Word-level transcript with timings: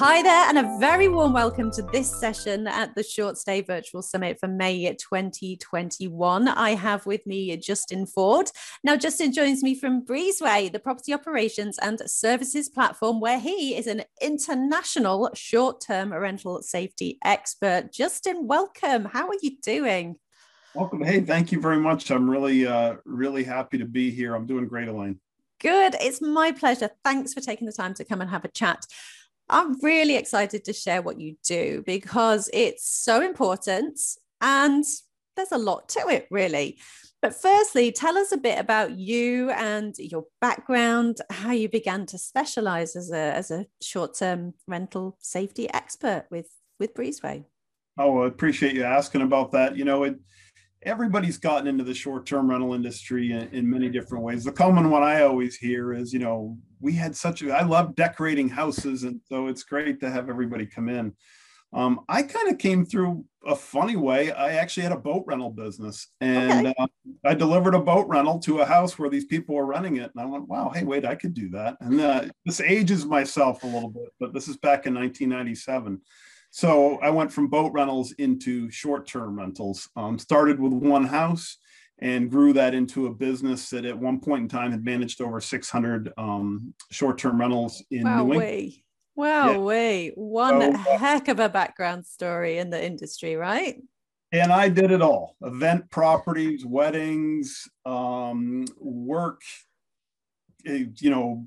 Hi 0.00 0.22
there, 0.22 0.48
and 0.48 0.58
a 0.58 0.78
very 0.78 1.08
warm 1.08 1.32
welcome 1.32 1.72
to 1.72 1.82
this 1.82 2.08
session 2.20 2.68
at 2.68 2.94
the 2.94 3.02
Short 3.02 3.36
Stay 3.36 3.62
Virtual 3.62 4.00
Summit 4.00 4.38
for 4.38 4.46
May 4.46 4.94
2021. 4.94 6.46
I 6.46 6.70
have 6.76 7.04
with 7.04 7.26
me 7.26 7.56
Justin 7.56 8.06
Ford. 8.06 8.48
Now, 8.84 8.94
Justin 8.94 9.32
joins 9.32 9.64
me 9.64 9.74
from 9.74 10.04
Breezeway, 10.04 10.70
the 10.70 10.78
property 10.78 11.12
operations 11.12 11.78
and 11.78 12.00
services 12.08 12.68
platform, 12.68 13.18
where 13.18 13.40
he 13.40 13.76
is 13.76 13.88
an 13.88 14.04
international 14.22 15.30
short 15.34 15.80
term 15.80 16.12
rental 16.12 16.62
safety 16.62 17.18
expert. 17.24 17.92
Justin, 17.92 18.46
welcome. 18.46 19.04
How 19.06 19.26
are 19.26 19.38
you 19.42 19.56
doing? 19.64 20.14
Welcome. 20.76 21.02
Hey, 21.02 21.22
thank 21.22 21.50
you 21.50 21.60
very 21.60 21.80
much. 21.80 22.12
I'm 22.12 22.30
really, 22.30 22.64
uh, 22.68 22.98
really 23.04 23.42
happy 23.42 23.78
to 23.78 23.84
be 23.84 24.12
here. 24.12 24.36
I'm 24.36 24.46
doing 24.46 24.68
great, 24.68 24.86
Elaine. 24.86 25.18
Good. 25.60 25.96
It's 26.00 26.20
my 26.20 26.52
pleasure. 26.52 26.90
Thanks 27.04 27.34
for 27.34 27.40
taking 27.40 27.66
the 27.66 27.72
time 27.72 27.94
to 27.94 28.04
come 28.04 28.20
and 28.20 28.30
have 28.30 28.44
a 28.44 28.48
chat. 28.48 28.86
I'm 29.50 29.80
really 29.80 30.16
excited 30.16 30.64
to 30.64 30.72
share 30.72 31.02
what 31.02 31.20
you 31.20 31.36
do 31.44 31.82
because 31.86 32.50
it's 32.52 32.88
so 32.88 33.22
important 33.22 33.98
and 34.40 34.84
there's 35.36 35.52
a 35.52 35.58
lot 35.58 35.88
to 35.90 36.08
it, 36.08 36.26
really. 36.30 36.78
But 37.20 37.34
firstly, 37.34 37.90
tell 37.90 38.16
us 38.16 38.30
a 38.30 38.36
bit 38.36 38.58
about 38.58 38.96
you 38.96 39.50
and 39.50 39.96
your 39.98 40.26
background, 40.40 41.18
how 41.30 41.50
you 41.50 41.68
began 41.68 42.06
to 42.06 42.18
specialize 42.18 42.94
as 42.94 43.10
a, 43.10 43.16
as 43.16 43.50
a 43.50 43.66
short-term 43.82 44.54
rental 44.68 45.16
safety 45.20 45.68
expert 45.72 46.26
with, 46.30 46.48
with 46.78 46.94
Breezeway. 46.94 47.44
Oh, 47.98 48.22
I 48.22 48.28
appreciate 48.28 48.74
you 48.74 48.84
asking 48.84 49.22
about 49.22 49.50
that. 49.52 49.76
You 49.76 49.84
know, 49.84 50.04
it, 50.04 50.16
everybody's 50.82 51.38
gotten 51.38 51.66
into 51.66 51.82
the 51.82 51.94
short-term 51.94 52.50
rental 52.50 52.74
industry 52.74 53.32
in, 53.32 53.48
in, 53.48 53.68
many 53.68 53.88
different 53.88 54.22
ways. 54.22 54.44
The 54.44 54.52
common 54.52 54.88
one 54.88 55.02
I 55.02 55.22
always 55.22 55.56
hear 55.56 55.92
is, 55.92 56.12
you 56.12 56.20
know, 56.20 56.56
we 56.80 56.92
had 56.92 57.16
such 57.16 57.42
a 57.42 57.52
I 57.52 57.62
love 57.62 57.94
decorating 57.94 58.48
houses, 58.48 59.02
and 59.02 59.20
so 59.26 59.48
it's 59.48 59.62
great 59.62 60.00
to 60.00 60.10
have 60.10 60.28
everybody 60.28 60.66
come 60.66 60.88
in. 60.88 61.14
Um, 61.72 62.00
I 62.08 62.22
kind 62.22 62.48
of 62.48 62.58
came 62.58 62.86
through 62.86 63.26
a 63.46 63.54
funny 63.54 63.96
way. 63.96 64.32
I 64.32 64.52
actually 64.52 64.84
had 64.84 64.92
a 64.92 64.96
boat 64.96 65.24
rental 65.26 65.50
business, 65.50 66.08
and 66.20 66.68
okay. 66.68 66.74
uh, 66.78 66.86
I 67.24 67.34
delivered 67.34 67.74
a 67.74 67.80
boat 67.80 68.06
rental 68.08 68.38
to 68.40 68.60
a 68.60 68.66
house 68.66 68.98
where 68.98 69.10
these 69.10 69.26
people 69.26 69.54
were 69.54 69.66
running 69.66 69.96
it, 69.96 70.10
and 70.14 70.20
I 70.22 70.24
went, 70.24 70.48
"Wow, 70.48 70.70
hey, 70.74 70.84
wait, 70.84 71.04
I 71.04 71.14
could 71.14 71.34
do 71.34 71.50
that." 71.50 71.76
And 71.80 72.00
uh, 72.00 72.24
this 72.46 72.60
ages 72.60 73.04
myself 73.04 73.64
a 73.64 73.66
little 73.66 73.90
bit, 73.90 74.08
but 74.18 74.32
this 74.32 74.48
is 74.48 74.56
back 74.56 74.86
in 74.86 74.94
1997. 74.94 76.00
So 76.50 76.98
I 77.00 77.10
went 77.10 77.30
from 77.30 77.48
boat 77.48 77.72
rentals 77.72 78.12
into 78.12 78.70
short-term 78.70 79.38
rentals. 79.38 79.88
Um, 79.96 80.18
started 80.18 80.58
with 80.58 80.72
one 80.72 81.04
house 81.04 81.58
and 82.00 82.30
grew 82.30 82.52
that 82.52 82.74
into 82.74 83.06
a 83.06 83.14
business 83.14 83.70
that 83.70 83.84
at 83.84 83.98
one 83.98 84.20
point 84.20 84.42
in 84.42 84.48
time 84.48 84.70
had 84.70 84.84
managed 84.84 85.20
over 85.20 85.40
600 85.40 86.12
um, 86.16 86.74
short-term 86.90 87.40
rentals 87.40 87.82
in 87.90 88.04
wow, 88.04 88.24
New 88.24 88.34
England. 88.34 88.72
Wow, 89.16 89.50
yeah. 89.50 89.58
way. 89.58 90.12
One 90.14 90.60
so, 90.60 90.72
uh, 90.72 90.98
heck 90.98 91.26
of 91.28 91.40
a 91.40 91.48
background 91.48 92.06
story 92.06 92.58
in 92.58 92.70
the 92.70 92.84
industry, 92.84 93.34
right? 93.34 93.82
And 94.30 94.52
I 94.52 94.68
did 94.68 94.92
it 94.92 95.02
all 95.02 95.36
event 95.42 95.90
properties, 95.90 96.64
weddings, 96.64 97.66
um, 97.84 98.66
work, 98.78 99.40
eh, 100.66 100.84
you 101.00 101.10
know, 101.10 101.46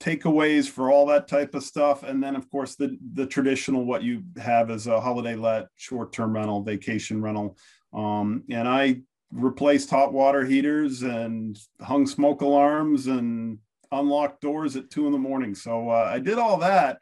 takeaways 0.00 0.68
for 0.68 0.90
all 0.90 1.06
that 1.06 1.28
type 1.28 1.54
of 1.54 1.62
stuff. 1.62 2.02
And 2.02 2.22
then, 2.22 2.36
of 2.36 2.50
course, 2.50 2.74
the, 2.74 2.98
the 3.14 3.26
traditional 3.26 3.84
what 3.84 4.02
you 4.02 4.22
have 4.36 4.70
is 4.70 4.86
a 4.86 5.00
holiday 5.00 5.34
let, 5.34 5.68
short 5.76 6.12
term 6.12 6.34
rental, 6.34 6.62
vacation 6.62 7.22
rental. 7.22 7.56
Um, 7.94 8.44
and 8.50 8.68
I 8.68 9.00
replaced 9.30 9.90
hot 9.90 10.12
water 10.12 10.44
heaters 10.44 11.02
and 11.02 11.58
hung 11.80 12.06
smoke 12.06 12.40
alarms 12.40 13.06
and 13.06 13.58
unlocked 13.92 14.40
doors 14.40 14.76
at 14.76 14.90
two 14.90 15.06
in 15.06 15.12
the 15.12 15.18
morning. 15.18 15.54
So 15.54 15.90
uh, 15.90 16.10
I 16.12 16.18
did 16.18 16.38
all 16.38 16.58
that. 16.58 16.98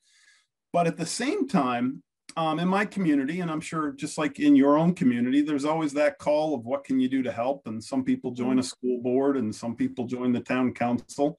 But 0.73 0.87
at 0.87 0.97
the 0.97 1.07
same 1.07 1.49
time, 1.49 2.03
um, 2.37 2.59
in 2.59 2.69
my 2.69 2.85
community, 2.85 3.41
and 3.41 3.51
I'm 3.51 3.61
sure 3.61 3.93
just 3.93 4.19
like 4.19 4.39
in 4.39 4.57
your 4.57 4.77
own 4.77 4.95
community, 4.95 5.41
there's 5.41 5.65
always 5.65 5.95
that 5.95 6.19
call 6.19 6.55
of 6.55 6.67
what 6.67 6.85
can 6.85 7.01
you 7.01 7.09
do 7.09 7.23
to 7.23 7.33
help. 7.33 7.67
And 7.67 7.83
some 7.83 8.05
people 8.05 8.33
join 8.33 8.59
a 8.59 8.63
school 8.63 9.01
board 9.01 9.37
and 9.37 9.55
some 9.55 9.75
people 9.75 10.07
join 10.07 10.33
the 10.33 10.41
town 10.41 10.75
council. 10.75 11.39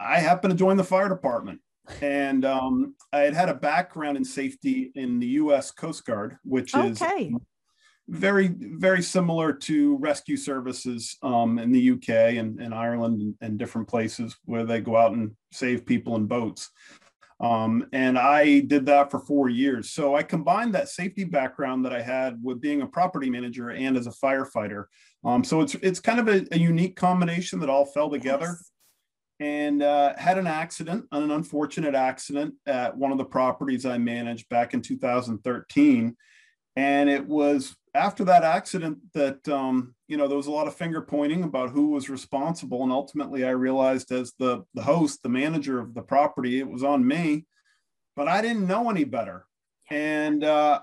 I 0.00 0.18
happen 0.18 0.50
to 0.50 0.56
join 0.56 0.76
the 0.76 0.84
fire 0.84 1.08
department. 1.08 1.60
And 2.00 2.44
um, 2.44 2.94
I 3.12 3.20
had 3.20 3.34
had 3.34 3.50
a 3.50 3.54
background 3.54 4.16
in 4.16 4.24
safety 4.24 4.90
in 4.94 5.20
the 5.20 5.26
U.S. 5.26 5.70
Coast 5.70 6.04
Guard, 6.06 6.38
which 6.42 6.74
is 6.74 7.00
okay 7.00 7.30
very 8.08 8.48
very 8.48 9.02
similar 9.02 9.52
to 9.52 9.96
rescue 9.96 10.36
services 10.36 11.16
um, 11.22 11.58
in 11.58 11.72
the 11.72 11.92
UK 11.92 12.36
and, 12.36 12.60
and 12.60 12.74
Ireland 12.74 13.20
and, 13.20 13.34
and, 13.40 13.58
different 13.58 13.88
places 13.88 14.36
where 14.44 14.64
they 14.64 14.80
go 14.80 14.96
out 14.96 15.12
and 15.12 15.32
save 15.52 15.86
people 15.86 16.16
in 16.16 16.26
boats. 16.26 16.70
Um, 17.40 17.86
and 17.92 18.18
I 18.18 18.60
did 18.60 18.86
that 18.86 19.10
for 19.10 19.20
four 19.20 19.48
years. 19.48 19.90
So 19.90 20.14
I 20.14 20.22
combined 20.22 20.74
that 20.74 20.88
safety 20.88 21.24
background 21.24 21.84
that 21.84 21.92
I 21.92 22.02
had 22.02 22.38
with 22.42 22.60
being 22.60 22.82
a 22.82 22.86
property 22.86 23.30
manager 23.30 23.70
and 23.70 23.96
as 23.96 24.06
a 24.06 24.10
firefighter. 24.10 24.84
Um, 25.24 25.42
so 25.42 25.62
it's 25.62 25.74
it's 25.76 26.00
kind 26.00 26.20
of 26.20 26.28
a, 26.28 26.46
a, 26.52 26.58
unique 26.58 26.96
combination 26.96 27.58
that 27.60 27.70
all 27.70 27.86
fell 27.86 28.10
together. 28.10 28.46
Yes. 28.46 28.70
And 29.40 29.82
uh, 29.82 30.14
had 30.16 30.38
an 30.38 30.46
accident, 30.46 31.06
an 31.10 31.30
unfortunate 31.30 31.94
accident 31.94 32.54
at 32.66 32.96
one 32.96 33.12
of 33.12 33.18
the 33.18 33.24
properties 33.24 33.84
I 33.84 33.98
managed 33.98 34.48
back 34.48 34.74
in 34.74 34.82
2013 34.82 36.16
and 36.76 37.08
it 37.08 37.26
was 37.26 37.76
after 37.94 38.24
that 38.24 38.42
accident 38.42 38.98
that 39.14 39.46
um, 39.48 39.94
you 40.08 40.16
know 40.16 40.26
there 40.26 40.36
was 40.36 40.48
a 40.48 40.52
lot 40.52 40.66
of 40.66 40.74
finger 40.74 41.00
pointing 41.00 41.44
about 41.44 41.70
who 41.70 41.90
was 41.90 42.10
responsible 42.10 42.82
and 42.82 42.92
ultimately 42.92 43.44
i 43.44 43.50
realized 43.50 44.10
as 44.12 44.32
the 44.38 44.64
the 44.74 44.82
host 44.82 45.22
the 45.22 45.28
manager 45.28 45.78
of 45.78 45.94
the 45.94 46.02
property 46.02 46.58
it 46.58 46.68
was 46.68 46.82
on 46.82 47.06
me 47.06 47.46
but 48.16 48.28
i 48.28 48.40
didn't 48.40 48.66
know 48.66 48.90
any 48.90 49.04
better. 49.04 49.46
And 49.90 50.42
uh, 50.42 50.80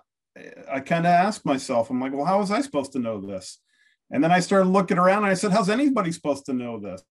i 0.71 0.79
kind 0.79 1.05
of 1.05 1.11
asked 1.11 1.45
myself 1.45 1.89
i'm 1.89 1.99
like 1.99 2.13
well 2.13 2.25
how 2.25 2.39
was 2.39 2.51
i 2.51 2.61
supposed 2.61 2.93
to 2.93 2.99
know 2.99 3.19
this? 3.19 3.59
And 4.09 4.23
then 4.23 4.31
i 4.31 4.39
started 4.39 4.69
looking 4.69 4.97
around 4.97 5.23
and 5.23 5.31
i 5.31 5.35
said 5.35 5.51
how's 5.51 5.69
anybody 5.69 6.11
supposed 6.11 6.45
to 6.45 6.53
know 6.53 6.79
this? 6.79 7.03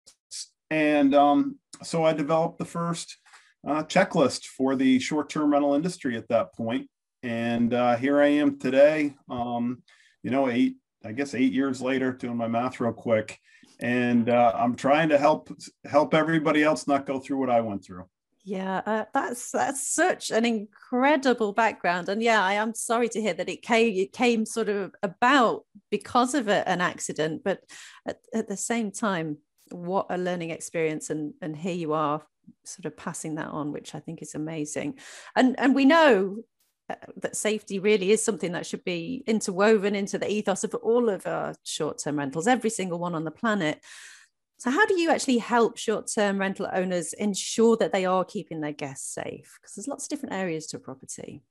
And 0.70 1.14
um, 1.14 1.58
so 1.82 2.04
i 2.04 2.12
developed 2.12 2.58
the 2.58 2.64
first 2.64 3.18
uh, 3.66 3.82
checklist 3.82 4.44
for 4.44 4.76
the 4.76 5.00
short-term 5.00 5.50
rental 5.50 5.74
industry 5.74 6.16
at 6.16 6.28
that 6.28 6.54
point 6.54 6.88
and 7.22 7.74
uh, 7.74 7.96
here 7.96 8.20
I 8.20 8.28
am 8.28 8.58
today. 8.58 9.14
Um, 9.28 9.82
you 10.22 10.30
know, 10.30 10.48
eight, 10.48 10.76
I 11.04 11.12
guess 11.12 11.34
eight 11.34 11.52
years 11.52 11.80
later, 11.80 12.12
doing 12.12 12.36
my 12.36 12.48
math 12.48 12.80
real 12.80 12.92
quick, 12.92 13.38
and 13.80 14.28
uh, 14.28 14.52
I'm 14.54 14.74
trying 14.74 15.08
to 15.10 15.18
help 15.18 15.50
help 15.84 16.14
everybody 16.14 16.62
else 16.62 16.86
not 16.86 17.06
go 17.06 17.18
through 17.20 17.38
what 17.38 17.50
I 17.50 17.60
went 17.60 17.84
through. 17.84 18.04
Yeah, 18.44 18.80
uh, 18.86 19.04
that's 19.12 19.50
that's 19.50 19.86
such 19.86 20.30
an 20.30 20.44
incredible 20.44 21.52
background, 21.52 22.08
and 22.08 22.22
yeah, 22.22 22.42
I 22.42 22.54
am 22.54 22.74
sorry 22.74 23.08
to 23.10 23.20
hear 23.20 23.34
that 23.34 23.48
it 23.48 23.62
came 23.62 23.94
it 23.94 24.12
came 24.12 24.46
sort 24.46 24.68
of 24.68 24.94
about 25.02 25.64
because 25.90 26.34
of 26.34 26.48
a, 26.48 26.66
an 26.68 26.80
accident, 26.80 27.42
but 27.44 27.60
at, 28.06 28.18
at 28.32 28.48
the 28.48 28.56
same 28.56 28.90
time, 28.90 29.38
what 29.70 30.06
a 30.10 30.16
learning 30.16 30.50
experience, 30.50 31.10
and 31.10 31.34
and 31.42 31.56
here 31.56 31.74
you 31.74 31.92
are, 31.92 32.22
sort 32.64 32.86
of 32.86 32.96
passing 32.96 33.34
that 33.34 33.48
on, 33.48 33.70
which 33.72 33.94
I 33.94 34.00
think 34.00 34.22
is 34.22 34.34
amazing, 34.34 34.98
and 35.36 35.58
and 35.58 35.74
we 35.74 35.84
know 35.84 36.38
Uh, 36.90 36.94
that 37.16 37.36
safety 37.36 37.78
really 37.78 38.12
is 38.12 38.24
something 38.24 38.52
that 38.52 38.64
should 38.64 38.82
be 38.82 39.22
interwoven 39.26 39.94
into 39.94 40.18
the 40.18 40.30
ethos 40.30 40.64
of 40.64 40.74
all 40.76 41.10
of 41.10 41.26
our 41.26 41.54
short-term 41.62 42.18
rentals, 42.18 42.46
every 42.46 42.70
single 42.70 42.98
one 42.98 43.14
on 43.14 43.24
the 43.24 43.30
planet. 43.30 43.80
So, 44.58 44.70
how 44.70 44.86
do 44.86 44.98
you 44.98 45.10
actually 45.10 45.38
help 45.38 45.76
short-term 45.76 46.38
rental 46.38 46.68
owners 46.72 47.12
ensure 47.12 47.76
that 47.76 47.92
they 47.92 48.06
are 48.06 48.24
keeping 48.24 48.60
their 48.60 48.72
guests 48.72 49.14
safe? 49.14 49.58
Because 49.60 49.74
there's 49.76 49.86
lots 49.88 50.04
of 50.04 50.10
different 50.10 50.34
areas 50.34 50.66
to 50.68 50.78
a 50.78 50.80
property. 50.80 51.42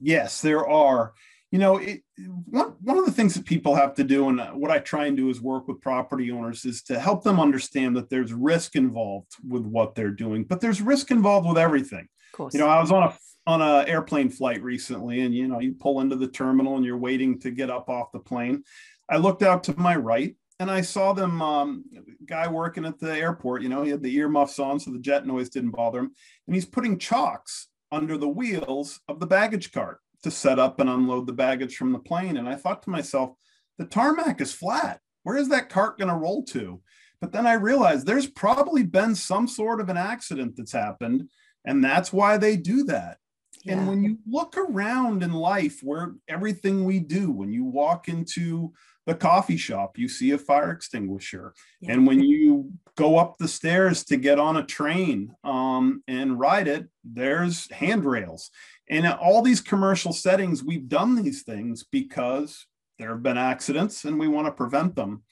Yes, 0.00 0.40
there 0.40 0.68
are. 0.68 1.14
You 1.50 1.58
know, 1.60 1.78
it, 1.78 2.02
one 2.50 2.74
one 2.80 2.98
of 2.98 3.06
the 3.06 3.12
things 3.12 3.34
that 3.34 3.44
people 3.44 3.74
have 3.74 3.94
to 3.94 4.04
do, 4.04 4.28
and 4.28 4.40
uh, 4.40 4.50
what 4.52 4.70
I 4.70 4.80
try 4.80 5.06
and 5.06 5.16
do 5.16 5.30
is 5.30 5.40
work 5.40 5.66
with 5.66 5.80
property 5.80 6.30
owners, 6.30 6.64
is 6.64 6.82
to 6.84 6.98
help 6.98 7.22
them 7.22 7.40
understand 7.40 7.96
that 7.96 8.10
there's 8.10 8.32
risk 8.32 8.76
involved 8.76 9.32
with 9.48 9.64
what 9.64 9.94
they're 9.94 10.10
doing, 10.10 10.44
but 10.44 10.60
there's 10.60 10.82
risk 10.82 11.10
involved 11.10 11.48
with 11.48 11.58
everything. 11.58 12.06
Of 12.32 12.36
course. 12.36 12.54
You 12.54 12.60
know, 12.60 12.68
I 12.68 12.80
was 12.80 12.90
on 12.92 13.04
a 13.04 13.16
on 13.46 13.60
an 13.60 13.88
airplane 13.88 14.30
flight 14.30 14.62
recently, 14.62 15.20
and 15.20 15.34
you 15.34 15.48
know, 15.48 15.60
you 15.60 15.74
pull 15.74 16.00
into 16.00 16.16
the 16.16 16.28
terminal 16.28 16.76
and 16.76 16.84
you're 16.84 16.96
waiting 16.96 17.38
to 17.40 17.50
get 17.50 17.70
up 17.70 17.88
off 17.88 18.12
the 18.12 18.20
plane. 18.20 18.64
I 19.08 19.18
looked 19.18 19.42
out 19.42 19.64
to 19.64 19.78
my 19.78 19.96
right 19.96 20.34
and 20.60 20.70
I 20.70 20.80
saw 20.80 21.12
them 21.12 21.42
um, 21.42 21.84
guy 22.26 22.48
working 22.48 22.84
at 22.84 22.98
the 22.98 23.12
airport. 23.14 23.62
You 23.62 23.68
know, 23.68 23.82
he 23.82 23.90
had 23.90 24.02
the 24.02 24.14
earmuffs 24.14 24.58
on, 24.58 24.78
so 24.80 24.92
the 24.92 24.98
jet 24.98 25.26
noise 25.26 25.50
didn't 25.50 25.72
bother 25.72 25.98
him, 25.98 26.12
and 26.46 26.54
he's 26.54 26.64
putting 26.64 26.98
chocks 26.98 27.68
under 27.92 28.16
the 28.16 28.28
wheels 28.28 29.00
of 29.08 29.20
the 29.20 29.26
baggage 29.26 29.72
cart 29.72 29.98
to 30.22 30.30
set 30.30 30.58
up 30.58 30.80
and 30.80 30.88
unload 30.88 31.26
the 31.26 31.32
baggage 31.32 31.76
from 31.76 31.92
the 31.92 31.98
plane. 31.98 32.36
And 32.36 32.48
I 32.48 32.54
thought 32.54 32.82
to 32.84 32.90
myself, 32.90 33.34
the 33.78 33.84
tarmac 33.84 34.40
is 34.40 34.52
flat. 34.52 35.00
Where 35.22 35.36
is 35.36 35.48
that 35.50 35.68
cart 35.68 35.98
going 35.98 36.08
to 36.08 36.14
roll 36.14 36.44
to? 36.44 36.80
But 37.20 37.32
then 37.32 37.46
I 37.46 37.54
realized 37.54 38.06
there's 38.06 38.26
probably 38.26 38.82
been 38.82 39.14
some 39.14 39.48
sort 39.48 39.80
of 39.80 39.88
an 39.88 39.96
accident 39.96 40.54
that's 40.56 40.72
happened, 40.72 41.28
and 41.64 41.82
that's 41.82 42.12
why 42.12 42.36
they 42.36 42.56
do 42.56 42.84
that. 42.84 43.18
Yeah. 43.64 43.78
And 43.78 43.88
when 43.88 44.04
you 44.04 44.18
look 44.26 44.56
around 44.56 45.22
in 45.22 45.32
life 45.32 45.80
where 45.82 46.14
everything 46.28 46.84
we 46.84 47.00
do, 47.00 47.30
when 47.30 47.52
you 47.52 47.64
walk 47.64 48.08
into 48.08 48.72
the 49.06 49.14
coffee 49.14 49.56
shop, 49.56 49.98
you 49.98 50.08
see 50.08 50.30
a 50.32 50.38
fire 50.38 50.70
extinguisher. 50.70 51.54
Yeah. 51.80 51.92
And 51.92 52.06
when 52.06 52.20
you 52.20 52.72
go 52.96 53.18
up 53.18 53.38
the 53.38 53.48
stairs 53.48 54.04
to 54.04 54.16
get 54.16 54.38
on 54.38 54.56
a 54.56 54.64
train 54.64 55.34
um, 55.44 56.02
and 56.06 56.38
ride 56.38 56.68
it, 56.68 56.88
there's 57.02 57.70
handrails. 57.70 58.50
And 58.88 59.06
all 59.06 59.42
these 59.42 59.60
commercial 59.60 60.12
settings, 60.12 60.62
we've 60.62 60.88
done 60.88 61.14
these 61.16 61.42
things 61.42 61.84
because 61.84 62.66
there 62.98 63.10
have 63.10 63.22
been 63.22 63.38
accidents 63.38 64.04
and 64.04 64.18
we 64.18 64.28
want 64.28 64.46
to 64.46 64.52
prevent 64.52 64.94
them. 64.94 65.22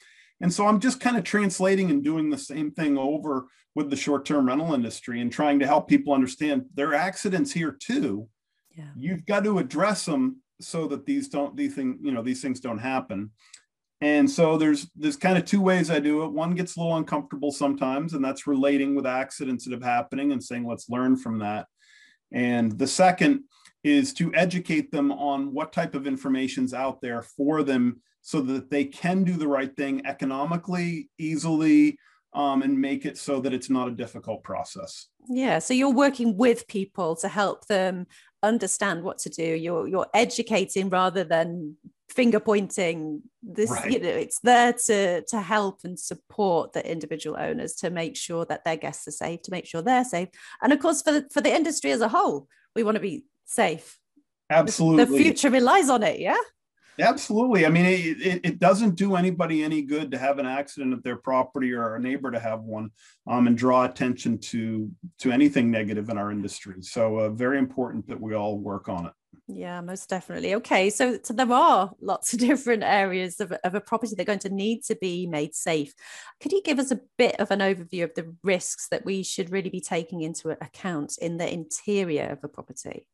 And 0.43 0.53
so 0.53 0.67
I'm 0.67 0.81
just 0.81 0.99
kind 0.99 1.15
of 1.15 1.23
translating 1.23 1.89
and 1.89 2.03
doing 2.03 2.29
the 2.29 2.37
same 2.37 2.69
thing 2.69 2.97
over 2.97 3.47
with 3.75 3.89
the 3.89 3.95
short 3.95 4.25
term 4.25 4.47
rental 4.47 4.73
industry 4.73 5.21
and 5.21 5.31
trying 5.31 5.57
to 5.59 5.65
help 5.65 5.87
people 5.87 6.13
understand 6.13 6.65
there 6.75 6.89
are 6.89 6.95
accidents 6.95 7.53
here 7.53 7.71
too. 7.71 8.27
Yeah. 8.75 8.89
You've 8.97 9.25
got 9.25 9.45
to 9.45 9.57
address 9.57 10.05
them 10.05 10.41
so 10.59 10.85
that 10.87 11.05
these 11.05 11.29
don't 11.29 11.55
these 11.55 11.75
things 11.75 11.97
you 12.01 12.11
know 12.11 12.21
these 12.21 12.41
things 12.41 12.59
don't 12.59 12.77
happen 12.77 13.31
and 14.01 14.29
so 14.29 14.57
there's 14.57 14.87
there's 14.95 15.17
kind 15.17 15.37
of 15.37 15.45
two 15.45 15.59
ways 15.61 15.89
i 15.89 15.99
do 15.99 16.23
it 16.23 16.31
one 16.31 16.53
gets 16.55 16.75
a 16.75 16.79
little 16.79 16.95
uncomfortable 16.95 17.51
sometimes 17.51 18.13
and 18.13 18.23
that's 18.23 18.47
relating 18.47 18.95
with 18.95 19.05
accidents 19.05 19.65
that 19.65 19.73
have 19.73 19.83
happening 19.83 20.31
and 20.31 20.43
saying 20.43 20.65
let's 20.65 20.89
learn 20.89 21.17
from 21.17 21.39
that 21.39 21.65
and 22.31 22.77
the 22.77 22.87
second 22.87 23.43
is 23.83 24.13
to 24.13 24.33
educate 24.35 24.91
them 24.91 25.11
on 25.11 25.53
what 25.53 25.73
type 25.73 25.95
of 25.95 26.07
information's 26.07 26.73
out 26.73 27.01
there 27.01 27.21
for 27.21 27.63
them 27.63 28.01
so 28.23 28.41
that 28.41 28.71
they 28.71 28.85
can 28.85 29.23
do 29.23 29.33
the 29.33 29.47
right 29.47 29.75
thing 29.75 30.05
economically 30.05 31.09
easily 31.19 31.97
um, 32.33 32.63
and 32.63 32.79
make 32.79 33.05
it 33.05 33.17
so 33.17 33.39
that 33.41 33.53
it's 33.53 33.69
not 33.69 33.87
a 33.87 33.91
difficult 33.91 34.43
process. 34.43 35.07
Yeah 35.29 35.59
so 35.59 35.73
you're 35.73 35.93
working 35.93 36.35
with 36.35 36.67
people 36.67 37.15
to 37.17 37.27
help 37.27 37.67
them 37.67 38.07
understand 38.41 39.03
what 39.03 39.19
to 39.19 39.29
do. 39.29 39.43
You're 39.43 39.87
you're 39.87 40.07
educating 40.13 40.89
rather 40.89 41.23
than 41.23 41.77
finger 42.09 42.39
pointing 42.39 43.21
this 43.41 43.71
right. 43.71 43.91
you 43.91 43.99
know 43.99 44.07
it's 44.07 44.39
there 44.41 44.71
to 44.71 45.23
to 45.23 45.41
help 45.41 45.79
and 45.83 45.99
support 45.99 46.71
the 46.73 46.91
individual 46.91 47.35
owners 47.39 47.73
to 47.73 47.89
make 47.89 48.15
sure 48.15 48.45
that 48.45 48.63
their 48.63 48.75
guests 48.75 49.07
are 49.07 49.11
safe 49.11 49.41
to 49.41 49.51
make 49.51 49.65
sure 49.65 49.81
they're 49.81 50.05
safe. 50.05 50.29
And 50.61 50.71
of 50.71 50.79
course 50.79 51.01
for 51.01 51.11
the, 51.11 51.27
for 51.31 51.41
the 51.41 51.53
industry 51.53 51.91
as 51.91 52.01
a 52.01 52.09
whole 52.09 52.47
we 52.75 52.83
want 52.83 52.95
to 52.95 53.01
be 53.01 53.25
safe. 53.45 53.97
Absolutely. 54.49 55.05
the 55.05 55.23
future 55.23 55.49
relies 55.49 55.89
on 55.89 56.03
it 56.03 56.19
yeah 56.19 56.37
Absolutely. 56.99 57.65
I 57.65 57.69
mean, 57.69 57.85
it, 57.85 58.41
it, 58.43 58.59
doesn't 58.59 58.95
do 58.95 59.15
anybody 59.15 59.63
any 59.63 59.81
good 59.81 60.11
to 60.11 60.17
have 60.17 60.37
an 60.37 60.45
accident 60.45 60.93
at 60.93 61.03
their 61.03 61.15
property 61.15 61.73
or 61.73 61.95
a 61.95 61.99
neighbor 61.99 62.29
to 62.29 62.39
have 62.39 62.61
one 62.61 62.91
um, 63.27 63.47
and 63.47 63.57
draw 63.57 63.85
attention 63.85 64.37
to 64.37 64.91
to 65.19 65.31
anything 65.31 65.71
negative 65.71 66.09
in 66.09 66.17
our 66.17 66.31
industry. 66.31 66.75
So, 66.81 67.17
uh, 67.17 67.29
very 67.29 67.57
important 67.57 68.07
that 68.07 68.19
we 68.19 68.35
all 68.35 68.59
work 68.59 68.89
on 68.89 69.07
it. 69.07 69.13
Yeah, 69.47 69.81
most 69.81 70.07
definitely. 70.07 70.55
Okay, 70.55 70.89
so, 70.89 71.19
so 71.21 71.33
there 71.33 71.51
are 71.51 71.91
lots 71.99 72.33
of 72.33 72.39
different 72.49 72.83
areas 72.83 73.39
of, 73.39 73.51
of 73.51 73.75
a 73.75 73.81
property 73.81 74.15
that 74.15 74.21
are 74.21 74.25
going 74.25 74.39
to 74.39 74.49
need 74.49 74.83
to 74.85 74.95
be 74.95 75.27
made 75.27 75.53
safe. 75.53 75.93
Could 76.41 76.53
you 76.53 76.61
give 76.63 76.79
us 76.79 76.91
a 76.91 77.01
bit 77.17 77.39
of 77.39 77.51
an 77.51 77.59
overview 77.59 78.03
of 78.03 78.13
the 78.15 78.33
risks 78.43 78.87
that 78.89 79.05
we 79.05 79.23
should 79.23 79.51
really 79.51 79.69
be 79.69 79.81
taking 79.81 80.21
into 80.21 80.49
account 80.49 81.17
in 81.21 81.37
the 81.37 81.51
interior 81.51 82.27
of 82.27 82.39
a 82.43 82.47
property? 82.47 83.05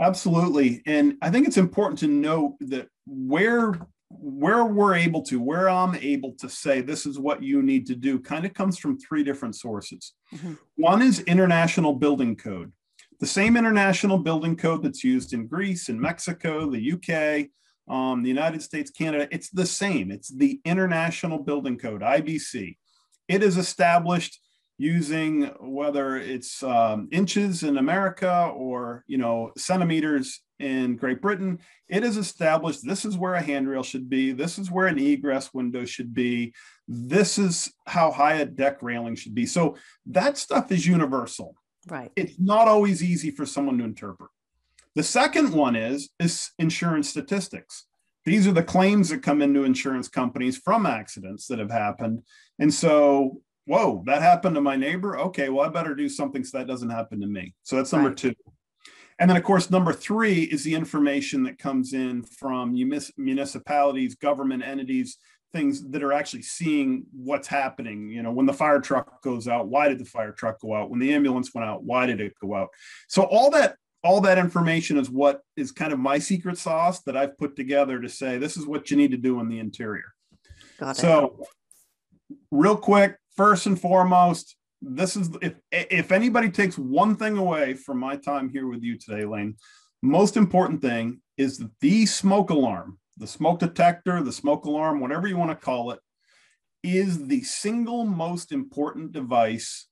Absolutely. 0.00 0.82
And 0.86 1.16
I 1.22 1.30
think 1.30 1.46
it's 1.46 1.56
important 1.56 1.98
to 2.00 2.06
note 2.06 2.56
that 2.60 2.88
where 3.06 3.86
where 4.20 4.64
we're 4.66 4.94
able 4.94 5.22
to, 5.22 5.40
where 5.40 5.70
I'm 5.70 5.94
able 5.94 6.34
to 6.40 6.48
say 6.48 6.82
this 6.82 7.06
is 7.06 7.18
what 7.18 7.42
you 7.42 7.62
need 7.62 7.86
to 7.86 7.94
do, 7.94 8.20
kind 8.20 8.44
of 8.44 8.52
comes 8.52 8.78
from 8.78 8.98
three 8.98 9.24
different 9.24 9.56
sources. 9.56 10.12
Mm-hmm. 10.34 10.54
One 10.76 11.00
is 11.00 11.20
international 11.20 11.94
building 11.94 12.36
code, 12.36 12.72
the 13.20 13.26
same 13.26 13.56
international 13.56 14.18
building 14.18 14.56
code 14.56 14.82
that's 14.82 15.02
used 15.02 15.32
in 15.32 15.46
Greece 15.46 15.88
and 15.88 15.98
Mexico, 15.98 16.70
the 16.70 16.92
UK, 16.92 17.48
um, 17.92 18.22
the 18.22 18.28
United 18.28 18.62
States, 18.62 18.90
Canada. 18.90 19.28
It's 19.30 19.50
the 19.50 19.66
same. 19.66 20.10
It's 20.10 20.28
the 20.28 20.60
International 20.64 21.38
Building 21.38 21.78
Code, 21.78 22.02
IBC. 22.02 22.76
It 23.28 23.42
is 23.42 23.56
established 23.56 24.40
using 24.82 25.44
whether 25.60 26.16
it's 26.16 26.60
um, 26.64 27.08
inches 27.12 27.62
in 27.62 27.78
America 27.78 28.50
or 28.52 29.04
you 29.06 29.16
know 29.16 29.52
centimeters 29.56 30.40
in 30.58 30.96
Great 30.96 31.22
Britain, 31.22 31.60
it 31.88 32.02
is 32.02 32.16
established 32.16 32.84
this 32.84 33.04
is 33.04 33.16
where 33.16 33.34
a 33.34 33.42
handrail 33.42 33.84
should 33.84 34.10
be, 34.10 34.32
this 34.32 34.58
is 34.58 34.72
where 34.72 34.88
an 34.88 34.98
egress 34.98 35.54
window 35.54 35.84
should 35.84 36.12
be, 36.12 36.52
this 36.88 37.38
is 37.38 37.72
how 37.86 38.10
high 38.10 38.34
a 38.34 38.44
deck 38.44 38.82
railing 38.82 39.14
should 39.14 39.34
be. 39.34 39.46
So 39.46 39.76
that 40.06 40.36
stuff 40.36 40.72
is 40.72 40.84
universal. 40.84 41.54
Right. 41.88 42.10
It's 42.16 42.38
not 42.38 42.66
always 42.66 43.04
easy 43.04 43.30
for 43.30 43.46
someone 43.46 43.78
to 43.78 43.84
interpret. 43.84 44.30
The 44.96 45.04
second 45.04 45.52
one 45.52 45.76
is 45.76 46.10
is 46.18 46.50
insurance 46.58 47.08
statistics. 47.08 47.86
These 48.24 48.48
are 48.48 48.52
the 48.52 48.64
claims 48.64 49.10
that 49.10 49.22
come 49.22 49.42
into 49.42 49.64
insurance 49.64 50.08
companies 50.08 50.58
from 50.58 50.86
accidents 50.86 51.46
that 51.46 51.58
have 51.60 51.70
happened. 51.70 52.22
And 52.58 52.72
so 52.72 53.42
whoa, 53.66 54.02
that 54.06 54.22
happened 54.22 54.54
to 54.56 54.60
my 54.60 54.76
neighbor. 54.76 55.18
Okay, 55.18 55.48
well, 55.48 55.66
I 55.66 55.68
better 55.68 55.94
do 55.94 56.08
something 56.08 56.44
so 56.44 56.58
that 56.58 56.66
doesn't 56.66 56.90
happen 56.90 57.20
to 57.20 57.26
me. 57.26 57.54
So 57.62 57.76
that's 57.76 57.92
number 57.92 58.08
right. 58.08 58.16
two. 58.16 58.34
And 59.18 59.30
then, 59.30 59.36
of 59.36 59.44
course, 59.44 59.70
number 59.70 59.92
three 59.92 60.42
is 60.42 60.64
the 60.64 60.74
information 60.74 61.44
that 61.44 61.58
comes 61.58 61.92
in 61.92 62.22
from 62.24 62.74
municipalities, 63.16 64.16
government 64.16 64.64
entities, 64.64 65.18
things 65.52 65.88
that 65.90 66.02
are 66.02 66.12
actually 66.12 66.42
seeing 66.42 67.04
what's 67.12 67.46
happening. 67.46 68.08
You 68.08 68.22
know, 68.22 68.32
when 68.32 68.46
the 68.46 68.52
fire 68.52 68.80
truck 68.80 69.22
goes 69.22 69.46
out, 69.46 69.68
why 69.68 69.88
did 69.88 69.98
the 69.98 70.04
fire 70.04 70.32
truck 70.32 70.60
go 70.60 70.74
out? 70.74 70.90
When 70.90 70.98
the 70.98 71.12
ambulance 71.12 71.54
went 71.54 71.68
out, 71.68 71.84
why 71.84 72.06
did 72.06 72.20
it 72.20 72.32
go 72.40 72.54
out? 72.54 72.68
So 73.06 73.22
all 73.22 73.50
that 73.50 73.76
all 74.04 74.20
that 74.20 74.38
information 74.38 74.98
is 74.98 75.08
what 75.08 75.42
is 75.56 75.70
kind 75.70 75.92
of 75.92 75.98
my 75.98 76.18
secret 76.18 76.58
sauce 76.58 77.02
that 77.02 77.16
I've 77.16 77.38
put 77.38 77.54
together 77.54 78.00
to 78.00 78.08
say 78.08 78.36
this 78.36 78.56
is 78.56 78.66
what 78.66 78.90
you 78.90 78.96
need 78.96 79.12
to 79.12 79.16
do 79.16 79.38
in 79.40 79.48
the 79.48 79.60
interior. 79.60 80.12
Got 80.80 80.98
it. 80.98 81.00
So, 81.00 81.46
real 82.50 82.76
quick, 82.76 83.16
first 83.36 83.66
and 83.66 83.80
foremost, 83.80 84.56
this 84.80 85.16
is 85.16 85.30
if 85.40 85.54
if 85.70 86.12
anybody 86.12 86.50
takes 86.50 86.76
one 86.76 87.16
thing 87.16 87.38
away 87.38 87.74
from 87.74 87.98
my 87.98 88.16
time 88.16 88.48
here 88.48 88.66
with 88.66 88.82
you 88.82 88.98
today, 88.98 89.22
Elaine, 89.22 89.56
most 90.02 90.36
important 90.36 90.82
thing 90.82 91.20
is 91.36 91.64
the 91.80 92.06
smoke 92.06 92.50
alarm, 92.50 92.98
the 93.16 93.26
smoke 93.26 93.60
detector, 93.60 94.22
the 94.22 94.32
smoke 94.32 94.64
alarm, 94.64 95.00
whatever 95.00 95.28
you 95.28 95.36
want 95.36 95.50
to 95.50 95.64
call 95.64 95.92
it, 95.92 96.00
is 96.82 97.26
the 97.28 97.42
single 97.42 98.04
most 98.04 98.50
important 98.50 99.12
device 99.12 99.86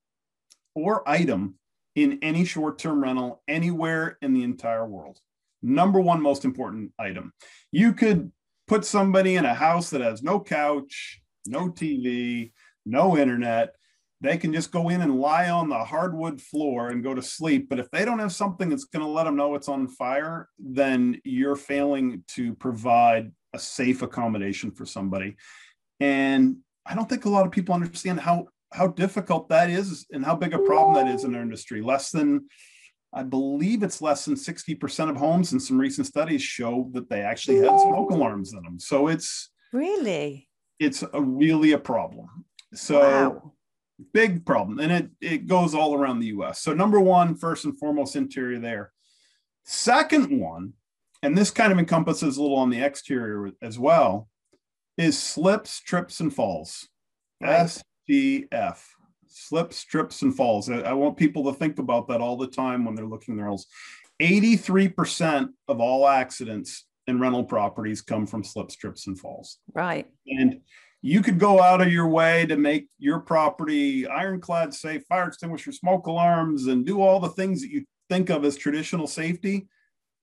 or 0.75 1.09
item 1.09 1.55
in 1.95 2.19
any 2.23 2.45
short-term 2.45 3.03
rental 3.03 3.43
anywhere 3.49 4.17
in 4.23 4.33
the 4.33 4.43
entire 4.43 4.87
world. 4.87 5.19
Number 5.63 6.01
one 6.01 6.23
most 6.23 6.45
important 6.45 6.93
item. 6.99 7.33
You 7.71 7.93
could 7.93 8.33
put 8.67 8.85
somebody 8.85 9.37
in 9.37 9.45
a 9.45 9.55
house 9.55 9.91
that 9.91 10.01
has 10.01 10.23
no 10.23 10.41
couch, 10.41 11.21
no 11.47 11.69
TV, 11.69 12.53
no 12.91 13.17
internet. 13.17 13.75
They 14.21 14.37
can 14.37 14.53
just 14.53 14.71
go 14.71 14.91
in 14.91 15.00
and 15.00 15.19
lie 15.19 15.49
on 15.49 15.71
the 15.71 15.83
hardwood 15.83 16.43
floor 16.43 16.88
and 16.88 17.03
go 17.03 17.14
to 17.14 17.23
sleep. 17.23 17.69
But 17.71 17.79
if 17.79 17.91
they 17.91 18.05
don't 18.05 18.19
have 18.19 18.33
something 18.33 18.69
that's 18.69 18.85
going 18.85 19.05
to 19.05 19.11
let 19.11 19.25
them 19.25 19.37
know 19.37 19.55
it's 19.55 19.69
on 19.69 19.88
fire, 19.88 20.49
then 20.59 21.21
you're 21.25 21.57
failing 21.57 22.23
to 22.35 22.55
provide 22.55 23.33
a 23.55 23.59
safe 23.59 24.03
accommodation 24.03 24.71
for 24.73 24.85
somebody. 24.85 25.37
And 26.00 26.57
I 26.85 26.95
don't 26.95 27.09
think 27.09 27.25
a 27.25 27.31
lot 27.31 27.47
of 27.47 27.53
people 27.53 27.75
understand 27.75 28.21
how 28.21 28.49
how 28.73 28.87
difficult 28.87 29.49
that 29.49 29.69
is 29.69 30.07
and 30.12 30.25
how 30.25 30.37
big 30.37 30.55
a 30.55 30.59
problem 30.59 30.95
that 30.95 31.12
is 31.12 31.25
in 31.25 31.35
our 31.35 31.43
industry. 31.43 31.83
Less 31.83 32.11
than 32.11 32.47
I 33.12 33.25
believe 33.25 33.83
it's 33.83 34.00
less 34.00 34.25
than 34.25 34.37
60% 34.37 35.11
of 35.11 35.17
homes 35.17 35.53
in 35.53 35.59
some 35.59 35.79
recent 35.79 36.07
studies 36.07 36.43
show 36.43 36.88
that 36.93 37.11
they 37.11 37.23
actually 37.23 37.57
had 37.57 37.81
smoke 37.81 38.12
alarms 38.12 38.53
in 38.53 38.62
them. 38.62 38.79
So 38.79 39.09
it's 39.09 39.50
really 39.73 40.49
it's 40.79 41.03
a 41.12 41.21
really 41.21 41.73
a 41.73 41.79
problem. 41.79 42.26
So 42.75 43.00
wow. 43.00 43.53
big 44.12 44.45
problem. 44.47 44.79
And 44.79 44.93
it, 44.93 45.11
it 45.21 45.47
goes 45.47 45.75
all 45.75 45.95
around 45.95 46.21
the 46.21 46.29
US. 46.29 46.61
So 46.61 46.73
number 46.73 47.00
one, 47.00 47.35
first 47.35 47.65
and 47.65 47.77
foremost, 47.79 48.17
interior 48.17 48.59
there. 48.59 48.93
Second 49.65 50.39
one, 50.39 50.75
and 51.23 51.37
this 51.37 51.50
kind 51.50 51.73
of 51.73 51.79
encompasses 51.79 52.37
a 52.37 52.43
little 52.43 52.57
on 52.57 52.71
the 52.71 52.83
exterior 52.83 53.50
as 53.62 53.79
well, 53.79 54.29
is 54.97 55.19
slips, 55.19 55.81
trips, 55.81 56.21
and 56.21 56.35
falls. 56.35 56.89
Right. 57.41 57.83
STF. 58.09 58.79
Slips, 59.27 59.85
trips, 59.85 60.23
and 60.23 60.35
falls. 60.35 60.69
I, 60.69 60.81
I, 60.81 60.93
want 60.93 61.17
people 61.17 61.45
to 61.45 61.59
think 61.59 61.79
about 61.79 62.09
that 62.09 62.21
all 62.21 62.37
the 62.37 62.49
time 62.49 62.85
when 62.85 62.95
they're 62.95 63.07
looking 63.07 63.37
their 63.37 63.47
holes. 63.47 63.67
83% 64.21 65.50
of 65.69 65.81
all 65.81 66.07
accidents 66.07 66.87
in 67.07 67.21
rental 67.21 67.45
properties 67.45 68.03
come 68.03 68.27
from 68.27 68.45
slips, 68.45 68.77
trips, 68.77 69.07
and 69.07 69.19
falls. 69.19 69.59
Right. 69.73 70.07
And 70.27 70.61
you 71.02 71.23
could 71.23 71.38
go 71.38 71.61
out 71.61 71.80
of 71.80 71.92
your 71.92 72.09
way 72.09 72.45
to 72.47 72.57
make 72.57 72.88
your 72.99 73.21
property 73.21 74.07
ironclad 74.07 74.75
safe, 74.75 75.02
fire 75.09 75.28
extinguisher, 75.28 75.73
smoke 75.73 76.07
alarms, 76.07 76.66
and 76.66 76.85
do 76.85 77.00
all 77.00 77.21
the 77.21 77.30
things 77.30 77.62
that 77.62 77.71
you 77.71 77.85
think 78.09 78.28
of 78.28 78.45
as 78.45 78.57
traditional 78.57 79.07
safety. 79.07 79.69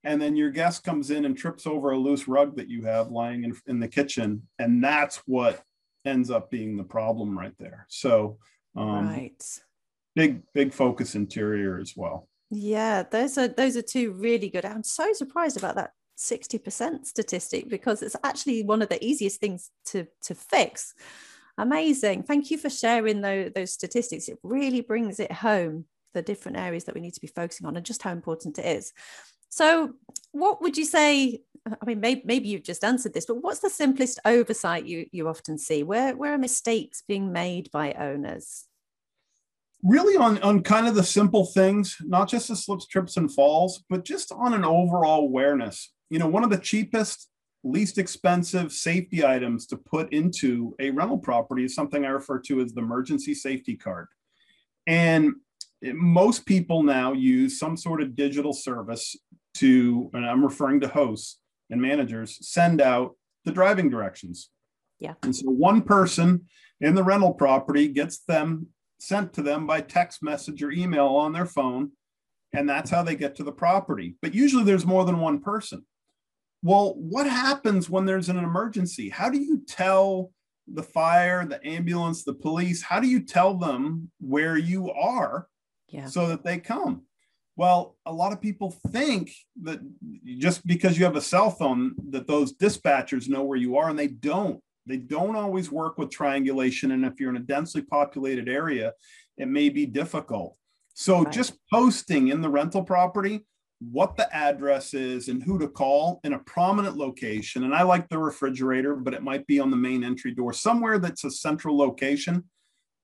And 0.04 0.22
then 0.22 0.36
your 0.36 0.50
guest 0.50 0.84
comes 0.84 1.10
in 1.10 1.24
and 1.24 1.36
trips 1.36 1.66
over 1.66 1.90
a 1.90 1.98
loose 1.98 2.28
rug 2.28 2.56
that 2.56 2.68
you 2.68 2.84
have 2.84 3.10
lying 3.10 3.42
in, 3.42 3.54
in 3.66 3.80
the 3.80 3.88
kitchen. 3.88 4.46
And 4.58 4.82
that's 4.82 5.16
what 5.26 5.62
ends 6.04 6.30
up 6.30 6.50
being 6.50 6.76
the 6.76 6.84
problem 6.84 7.36
right 7.36 7.56
there. 7.58 7.84
So, 7.88 8.38
um, 8.76 9.08
right. 9.08 9.60
Big, 10.14 10.42
big 10.54 10.72
focus 10.72 11.16
interior 11.16 11.80
as 11.80 11.94
well. 11.96 12.28
Yeah, 12.50 13.02
those 13.02 13.36
are 13.36 13.48
those 13.48 13.76
are 13.76 13.82
two 13.82 14.12
really 14.12 14.48
good. 14.48 14.64
I'm 14.64 14.82
so 14.82 15.12
surprised 15.12 15.58
about 15.58 15.74
that 15.74 15.90
60% 16.18 17.06
statistic 17.06 17.68
because 17.68 18.02
it's 18.02 18.16
actually 18.24 18.64
one 18.64 18.82
of 18.82 18.88
the 18.88 19.02
easiest 19.04 19.40
things 19.40 19.70
to, 19.86 20.06
to 20.22 20.34
fix. 20.34 20.94
Amazing. 21.56 22.24
Thank 22.24 22.50
you 22.50 22.58
for 22.58 22.68
sharing 22.68 23.20
those, 23.20 23.52
those 23.54 23.72
statistics. 23.72 24.28
It 24.28 24.38
really 24.42 24.80
brings 24.80 25.20
it 25.20 25.30
home 25.30 25.84
the 26.14 26.22
different 26.22 26.58
areas 26.58 26.84
that 26.84 26.94
we 26.94 27.00
need 27.00 27.14
to 27.14 27.20
be 27.20 27.28
focusing 27.28 27.66
on 27.66 27.76
and 27.76 27.86
just 27.86 28.02
how 28.02 28.10
important 28.12 28.58
it 28.58 28.66
is. 28.66 28.92
So, 29.48 29.94
what 30.32 30.60
would 30.60 30.76
you 30.76 30.84
say? 30.84 31.40
I 31.66 31.84
mean, 31.84 32.00
maybe, 32.00 32.22
maybe 32.24 32.48
you've 32.48 32.62
just 32.62 32.84
answered 32.84 33.14
this, 33.14 33.26
but 33.26 33.42
what's 33.42 33.60
the 33.60 33.70
simplest 33.70 34.20
oversight 34.24 34.86
you, 34.86 35.06
you 35.10 35.28
often 35.28 35.58
see? 35.58 35.82
Where, 35.82 36.16
where 36.16 36.34
are 36.34 36.38
mistakes 36.38 37.02
being 37.06 37.32
made 37.32 37.70
by 37.70 37.92
owners? 37.92 38.64
Really, 39.82 40.16
on, 40.16 40.40
on 40.42 40.62
kind 40.62 40.88
of 40.88 40.94
the 40.94 41.04
simple 41.04 41.44
things, 41.44 41.96
not 42.00 42.28
just 42.28 42.48
the 42.48 42.56
slips, 42.56 42.86
trips, 42.86 43.16
and 43.16 43.32
falls, 43.32 43.84
but 43.88 44.04
just 44.04 44.32
on 44.32 44.54
an 44.54 44.64
overall 44.64 45.20
awareness. 45.20 45.92
You 46.10 46.18
know, 46.18 46.28
one 46.28 46.44
of 46.44 46.50
the 46.50 46.58
cheapest, 46.58 47.28
least 47.64 47.98
expensive 47.98 48.72
safety 48.72 49.24
items 49.24 49.66
to 49.66 49.76
put 49.76 50.12
into 50.12 50.74
a 50.80 50.90
rental 50.90 51.18
property 51.18 51.64
is 51.64 51.74
something 51.74 52.04
I 52.04 52.10
refer 52.10 52.38
to 52.40 52.60
as 52.60 52.72
the 52.72 52.80
emergency 52.80 53.34
safety 53.34 53.76
card. 53.76 54.08
And 54.86 55.34
most 55.82 56.46
people 56.46 56.82
now 56.82 57.12
use 57.12 57.58
some 57.58 57.76
sort 57.76 58.00
of 58.00 58.16
digital 58.16 58.52
service 58.52 59.16
to, 59.54 60.10
and 60.14 60.26
I'm 60.26 60.44
referring 60.44 60.80
to 60.80 60.88
hosts 60.88 61.38
and 61.70 61.80
managers, 61.80 62.38
send 62.48 62.80
out 62.80 63.16
the 63.44 63.52
driving 63.52 63.90
directions. 63.90 64.50
Yeah. 64.98 65.14
And 65.22 65.34
so 65.34 65.46
one 65.46 65.82
person 65.82 66.46
in 66.80 66.94
the 66.94 67.04
rental 67.04 67.34
property 67.34 67.88
gets 67.88 68.18
them 68.18 68.68
sent 69.00 69.32
to 69.34 69.42
them 69.42 69.66
by 69.66 69.80
text 69.80 70.22
message 70.22 70.62
or 70.62 70.70
email 70.70 71.06
on 71.06 71.32
their 71.32 71.46
phone. 71.46 71.92
And 72.52 72.68
that's 72.68 72.90
how 72.90 73.02
they 73.02 73.14
get 73.14 73.36
to 73.36 73.44
the 73.44 73.52
property. 73.52 74.16
But 74.22 74.34
usually 74.34 74.64
there's 74.64 74.86
more 74.86 75.04
than 75.04 75.20
one 75.20 75.40
person. 75.40 75.84
Well, 76.62 76.94
what 76.96 77.26
happens 77.26 77.88
when 77.88 78.04
there's 78.04 78.28
an 78.28 78.38
emergency? 78.38 79.08
How 79.08 79.30
do 79.30 79.38
you 79.38 79.62
tell 79.66 80.32
the 80.66 80.82
fire, 80.82 81.46
the 81.46 81.64
ambulance, 81.66 82.24
the 82.24 82.34
police? 82.34 82.82
How 82.82 83.00
do 83.00 83.08
you 83.08 83.20
tell 83.20 83.54
them 83.54 84.10
where 84.20 84.56
you 84.56 84.90
are 84.90 85.46
yeah. 85.88 86.06
so 86.06 86.28
that 86.28 86.44
they 86.44 86.58
come? 86.58 87.02
Well, 87.56 87.96
a 88.06 88.12
lot 88.12 88.32
of 88.32 88.40
people 88.40 88.76
think 88.92 89.32
that 89.62 89.80
just 90.38 90.66
because 90.66 90.96
you 90.96 91.04
have 91.04 91.16
a 91.16 91.20
cell 91.20 91.50
phone, 91.50 91.94
that 92.10 92.26
those 92.26 92.56
dispatchers 92.56 93.28
know 93.28 93.42
where 93.42 93.58
you 93.58 93.76
are, 93.76 93.90
and 93.90 93.98
they 93.98 94.06
don't. 94.06 94.60
They 94.86 94.96
don't 94.96 95.36
always 95.36 95.70
work 95.70 95.98
with 95.98 96.10
triangulation. 96.10 96.92
And 96.92 97.04
if 97.04 97.20
you're 97.20 97.30
in 97.30 97.36
a 97.36 97.40
densely 97.40 97.82
populated 97.82 98.48
area, 98.48 98.92
it 99.36 99.48
may 99.48 99.68
be 99.68 99.86
difficult. 99.86 100.56
So 100.94 101.22
right. 101.22 101.32
just 101.32 101.54
posting 101.70 102.28
in 102.28 102.40
the 102.40 102.48
rental 102.48 102.82
property 102.82 103.44
what 103.80 104.16
the 104.16 104.34
address 104.34 104.92
is 104.92 105.28
and 105.28 105.42
who 105.42 105.58
to 105.58 105.68
call 105.68 106.20
in 106.24 106.32
a 106.32 106.38
prominent 106.40 106.96
location. 106.96 107.64
And 107.64 107.74
I 107.74 107.82
like 107.82 108.08
the 108.08 108.18
refrigerator, 108.18 108.96
but 108.96 109.14
it 109.14 109.22
might 109.22 109.46
be 109.46 109.60
on 109.60 109.70
the 109.70 109.76
main 109.76 110.02
entry 110.02 110.32
door, 110.32 110.52
somewhere 110.52 110.98
that's 110.98 111.24
a 111.24 111.30
central 111.30 111.76
location, 111.76 112.44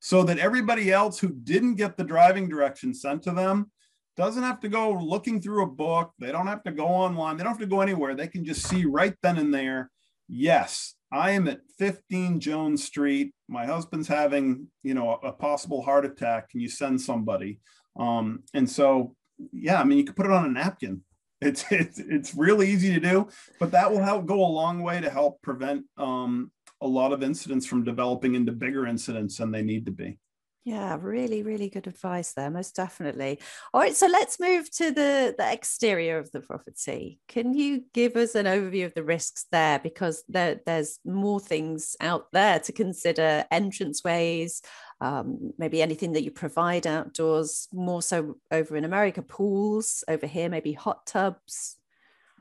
so 0.01 0.25
that 0.25 0.39
everybody 0.39 0.93
else 0.93 1.19
who 1.19 1.29
didn't 1.29 1.77
get 1.77 1.97
the 1.97 2.05
driving 2.05 2.49
directions 2.49 3.01
sent 3.01 3.23
to 3.23 3.33
them 3.33 3.71
doesn't 4.17 4.43
have 4.43 4.61
to 4.61 4.69
go 4.69 4.93
looking 4.93 5.41
through 5.41 5.65
a 5.65 5.71
book. 5.71 6.13
They 6.19 6.33
don't 6.33 6.47
have 6.47 6.63
to 6.65 6.73
go 6.73 6.87
online. 6.87 7.37
They 7.37 7.45
don't 7.45 7.53
have 7.53 7.61
to 7.61 7.67
go 7.67 7.81
anywhere. 7.81 8.15
They 8.15 8.29
can 8.29 8.45
just 8.45 8.69
see 8.69 8.85
right 8.85 9.15
then 9.23 9.39
and 9.39 9.53
there. 9.53 9.91
Yes, 10.29 10.95
I 11.13 11.33
am 11.33 11.49
at 11.49 11.61
15 11.79 12.41
Jones 12.41 12.85
Street. 12.85 13.33
My 13.49 13.67
husband's 13.67 14.09
having, 14.09 14.69
you 14.83 14.95
know, 14.95 15.19
a, 15.23 15.33
possible 15.33 15.83
heart 15.83 16.05
attack. 16.05 16.51
Can 16.51 16.61
you 16.61 16.69
send 16.69 17.01
somebody? 17.01 17.61
Um, 17.99 18.43
and 18.55 18.69
so, 18.69 19.15
yeah, 19.53 19.81
I 19.81 19.85
mean, 19.85 19.99
you 19.99 20.05
could 20.05 20.17
put 20.17 20.27
it 20.27 20.33
on 20.33 20.45
a 20.45 20.51
napkin. 20.51 21.03
It's, 21.41 21.65
it's 21.71 21.99
it's 21.99 22.35
really 22.35 22.71
easy 22.71 22.95
to 22.95 23.01
do, 23.01 23.29
but 23.61 23.73
that 23.73 23.91
will 23.91 24.03
help 24.03 24.27
go 24.27 24.45
a 24.45 24.47
long 24.47 24.83
way 24.83 25.01
to 25.01 25.11
help 25.11 25.43
prevent 25.43 25.85
um, 25.97 26.51
a 26.81 26.87
lot 26.87 27.13
of 27.13 27.23
incidents 27.23 27.67
from 27.67 27.85
developing 27.85 28.35
into 28.35 28.53
bigger 28.53 28.87
incidents 28.87 29.39
than 29.39 29.51
they 29.51 29.63
need 29.63 29.87
to 29.87 29.93
be. 29.93 30.19
Yeah, 30.65 30.97
really, 30.99 31.43
really 31.43 31.69
good 31.69 31.87
advice 31.87 32.33
there, 32.33 32.51
most 32.51 32.75
definitely. 32.75 33.39
All 33.75 33.83
right, 33.83 33.95
so 33.95 34.07
let's 34.07 34.41
move 34.41 34.71
to 34.77 34.93
the, 34.93 35.35
the 35.37 35.53
exterior 35.53 36.17
of 36.17 36.33
the 36.33 36.41
property. 36.41 37.21
Can 37.29 37.53
you 37.53 37.85
give 37.93 38.17
us 38.17 38.35
an 38.35 38.47
overview 38.47 38.87
of 38.87 38.95
the 38.95 39.05
risks 39.05 39.45
there? 39.53 39.79
Because 39.79 40.25
there, 40.27 40.63
there's 40.65 41.01
more 41.05 41.39
things 41.39 41.97
out 42.01 42.33
there 42.33 42.61
to 42.61 42.73
consider 42.73 43.45
entranceways, 43.53 44.63
um, 45.03 45.53
maybe 45.59 45.83
anything 45.83 46.13
that 46.13 46.25
you 46.25 46.31
provide 46.31 46.87
outdoors, 46.87 47.69
more 47.71 48.01
so 48.01 48.39
over 48.51 48.75
in 48.75 48.87
America, 48.87 49.21
pools, 49.21 50.03
over 50.09 50.27
here, 50.27 50.49
maybe 50.49 50.73
hot 50.73 51.05
tubs. 51.05 51.77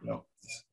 Yeah. 0.01 0.19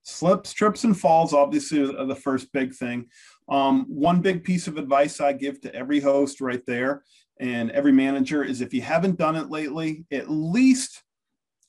Slips, 0.05 0.53
trips, 0.53 0.85
and 0.85 0.99
falls, 0.99 1.35
obviously, 1.35 1.83
are 1.83 2.07
the 2.07 2.15
first 2.15 2.53
big 2.53 2.75
thing. 2.75 3.07
Um, 3.49 3.87
one 3.89 4.21
big 4.21 4.45
piece 4.45 4.69
of 4.69 4.77
advice 4.77 5.21
I 5.21 5.33
give 5.33 5.61
to 5.63 5.75
every 5.75 5.99
host 5.99 6.41
right 6.41 6.65
there 6.67 7.03
and 7.41 7.71
every 7.71 7.91
manager 7.91 8.45
is 8.45 8.61
if 8.61 8.75
you 8.75 8.83
haven't 8.83 9.19
done 9.19 9.35
it 9.35 9.51
lately, 9.51 10.05
at 10.13 10.31
least 10.31 11.03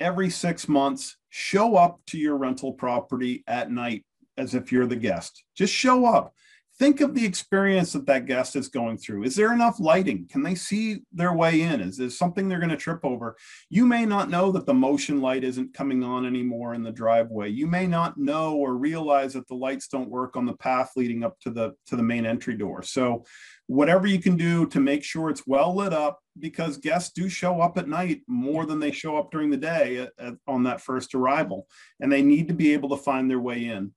every 0.01 0.29
six 0.29 0.67
months, 0.67 1.15
show 1.29 1.77
up 1.77 2.01
to 2.07 2.17
your 2.17 2.37
rental 2.37 2.73
property 2.73 3.43
at 3.47 3.71
night 3.71 4.03
as 4.37 4.53
if 4.53 4.71
you're 4.71 4.85
the 4.85 4.97
guest. 4.97 5.45
Just 5.55 5.73
show 5.73 6.05
up 6.05 6.35
think 6.81 6.99
of 6.99 7.13
the 7.13 7.23
experience 7.23 7.93
that 7.93 8.07
that 8.07 8.25
guest 8.25 8.55
is 8.55 8.67
going 8.67 8.97
through. 8.97 9.21
Is 9.21 9.35
there 9.35 9.53
enough 9.53 9.79
lighting? 9.79 10.27
Can 10.27 10.41
they 10.41 10.55
see 10.55 11.03
their 11.13 11.31
way 11.31 11.61
in? 11.61 11.79
Is 11.79 11.95
there 11.95 12.09
something 12.09 12.49
they're 12.49 12.57
going 12.57 12.71
to 12.71 12.75
trip 12.75 13.01
over? 13.03 13.37
You 13.69 13.85
may 13.85 14.03
not 14.03 14.31
know 14.31 14.51
that 14.51 14.65
the 14.65 14.73
motion 14.73 15.21
light 15.21 15.43
isn't 15.43 15.75
coming 15.75 16.03
on 16.03 16.25
anymore 16.25 16.73
in 16.73 16.81
the 16.81 16.91
driveway. 16.91 17.49
You 17.49 17.67
may 17.67 17.85
not 17.85 18.17
know 18.17 18.55
or 18.55 18.77
realize 18.77 19.33
that 19.33 19.47
the 19.47 19.53
lights 19.53 19.89
don't 19.89 20.09
work 20.09 20.35
on 20.35 20.47
the 20.47 20.57
path 20.57 20.93
leading 20.95 21.23
up 21.23 21.39
to 21.41 21.51
the 21.51 21.73
to 21.85 21.95
the 21.95 22.01
main 22.01 22.25
entry 22.25 22.57
door. 22.57 22.81
So 22.81 23.25
whatever 23.67 24.07
you 24.07 24.19
can 24.19 24.35
do 24.35 24.65
to 24.69 24.79
make 24.79 25.03
sure 25.03 25.29
it's 25.29 25.45
well 25.45 25.75
lit 25.75 25.93
up 25.93 26.19
because 26.39 26.77
guests 26.77 27.11
do 27.13 27.29
show 27.29 27.61
up 27.61 27.77
at 27.77 27.89
night 27.89 28.21
more 28.25 28.65
than 28.65 28.79
they 28.79 28.91
show 28.91 29.17
up 29.17 29.29
during 29.29 29.51
the 29.51 29.57
day 29.57 29.97
at, 29.97 30.13
at, 30.17 30.33
on 30.47 30.63
that 30.63 30.81
first 30.81 31.13
arrival 31.13 31.67
and 31.99 32.11
they 32.11 32.23
need 32.23 32.47
to 32.47 32.55
be 32.55 32.73
able 32.73 32.89
to 32.89 32.97
find 32.97 33.29
their 33.29 33.39
way 33.39 33.65
in 33.67 33.91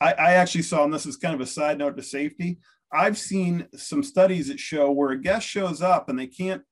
I, 0.00 0.12
I 0.12 0.32
actually 0.34 0.62
saw, 0.62 0.84
and 0.84 0.92
this 0.92 1.06
is 1.06 1.16
kind 1.16 1.34
of 1.34 1.40
a 1.40 1.46
side 1.46 1.78
note 1.78 1.96
to 1.96 2.02
safety. 2.02 2.58
I've 2.92 3.18
seen 3.18 3.66
some 3.74 4.02
studies 4.02 4.48
that 4.48 4.60
show 4.60 4.90
where 4.90 5.10
a 5.10 5.20
guest 5.20 5.46
shows 5.46 5.82
up 5.82 6.08
and 6.08 6.18
they 6.18 6.26
can't 6.26 6.62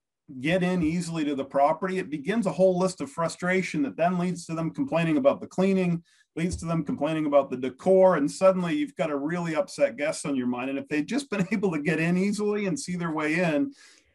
get 0.41 0.63
in 0.63 0.83
easily 0.83 1.25
to 1.25 1.35
the 1.35 1.45
property, 1.45 1.99
it 1.99 2.11
begins 2.11 2.47
a 2.47 2.53
whole 2.53 2.79
list 2.79 3.01
of 3.01 3.11
frustration 3.11 3.83
that 3.83 3.97
then 3.97 4.19
leads 4.19 4.47
to 4.47 4.55
them 4.55 4.71
complaining 4.71 5.17
about 5.17 5.41
the 5.41 5.47
cleaning, 5.47 6.03
leads 6.37 6.57
to 6.57 6.67
them 6.67 6.85
complaining 6.85 7.27
about 7.27 7.51
the 7.51 7.57
decor, 7.57 8.17
and 8.17 8.31
suddenly 8.31 8.75
you've 8.75 8.97
got 8.97 9.11
a 9.11 9.17
really 9.17 9.55
upset 9.55 9.97
guest 9.97 10.27
on 10.27 10.37
your 10.37 10.47
mind. 10.47 10.71
And 10.71 10.79
if 10.79 10.89
they'd 10.89 11.07
just 11.07 11.31
been 11.31 11.47
able 11.53 11.73
to 11.73 11.83
get 11.83 12.01
in 12.01 12.17
easily 12.17 12.67
and 12.67 12.79
see 12.79 12.97
their 12.97 13.13
way 13.13 13.41
in, 13.41 13.73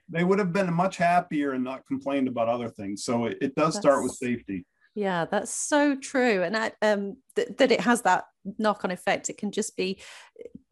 they 0.10 0.24
would 0.24 0.40
have 0.40 0.52
been 0.52 0.74
much 0.74 0.98
happier 0.98 1.52
and 1.52 1.64
not 1.64 1.86
complained 1.86 2.28
about 2.28 2.50
other 2.50 2.70
things. 2.70 3.04
So 3.04 3.26
it, 3.26 3.38
it 3.42 3.56
does 3.56 3.76
That's... 3.76 3.86
start 3.86 4.04
with 4.04 4.14
safety. 4.14 4.66
Yeah, 4.96 5.26
that's 5.26 5.52
so 5.52 5.96
true. 5.96 6.42
And 6.42 6.56
that, 6.56 6.76
um, 6.82 7.18
th- 7.36 7.50
that 7.58 7.72
it 7.72 7.82
has 7.82 8.02
that 8.02 8.26
knock 8.58 8.84
on 8.84 8.92
effect. 8.92 9.30
It 9.30 9.38
can 9.38 9.52
just 9.52 9.76
be, 9.76 10.02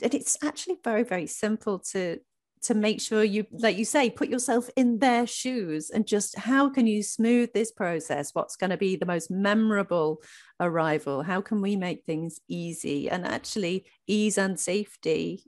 and 0.02 0.14
it's 0.14 0.38
actually 0.44 0.78
very, 0.84 1.04
very 1.04 1.28
simple 1.28 1.80
to 1.92 2.20
to 2.64 2.74
make 2.74 3.00
sure 3.00 3.24
you 3.24 3.46
like 3.52 3.78
you 3.78 3.86
say 3.86 4.10
put 4.10 4.30
yourself 4.30 4.70
in 4.76 5.00
their 5.00 5.28
shoes 5.28 5.90
and 5.90 6.08
just 6.08 6.38
how 6.38 6.70
can 6.70 6.88
you 6.88 7.04
smooth 7.04 7.52
this 7.54 7.72
process 7.72 8.34
what's 8.34 8.56
going 8.56 8.70
to 8.70 8.78
be 8.78 8.96
the 8.96 9.06
most 9.06 9.30
memorable 9.30 10.22
arrival 10.60 11.22
how 11.22 11.40
can 11.40 11.62
we 11.62 11.76
make 11.76 12.04
things 12.04 12.40
easy 12.48 13.10
and 13.10 13.26
actually 13.26 13.86
ease 14.08 14.38
and 14.38 14.60
safety 14.60 15.44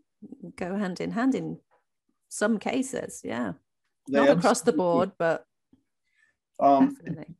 go 0.55 0.77
hand 0.77 1.01
in 1.01 1.11
hand 1.11 1.35
in 1.35 1.57
some 2.29 2.59
cases 2.59 3.21
yeah 3.23 3.53
they 4.09 4.19
not 4.19 4.37
across 4.37 4.61
the 4.61 4.73
board 4.73 5.11
but 5.17 5.45
um, 6.59 6.93
definitely. 6.93 7.35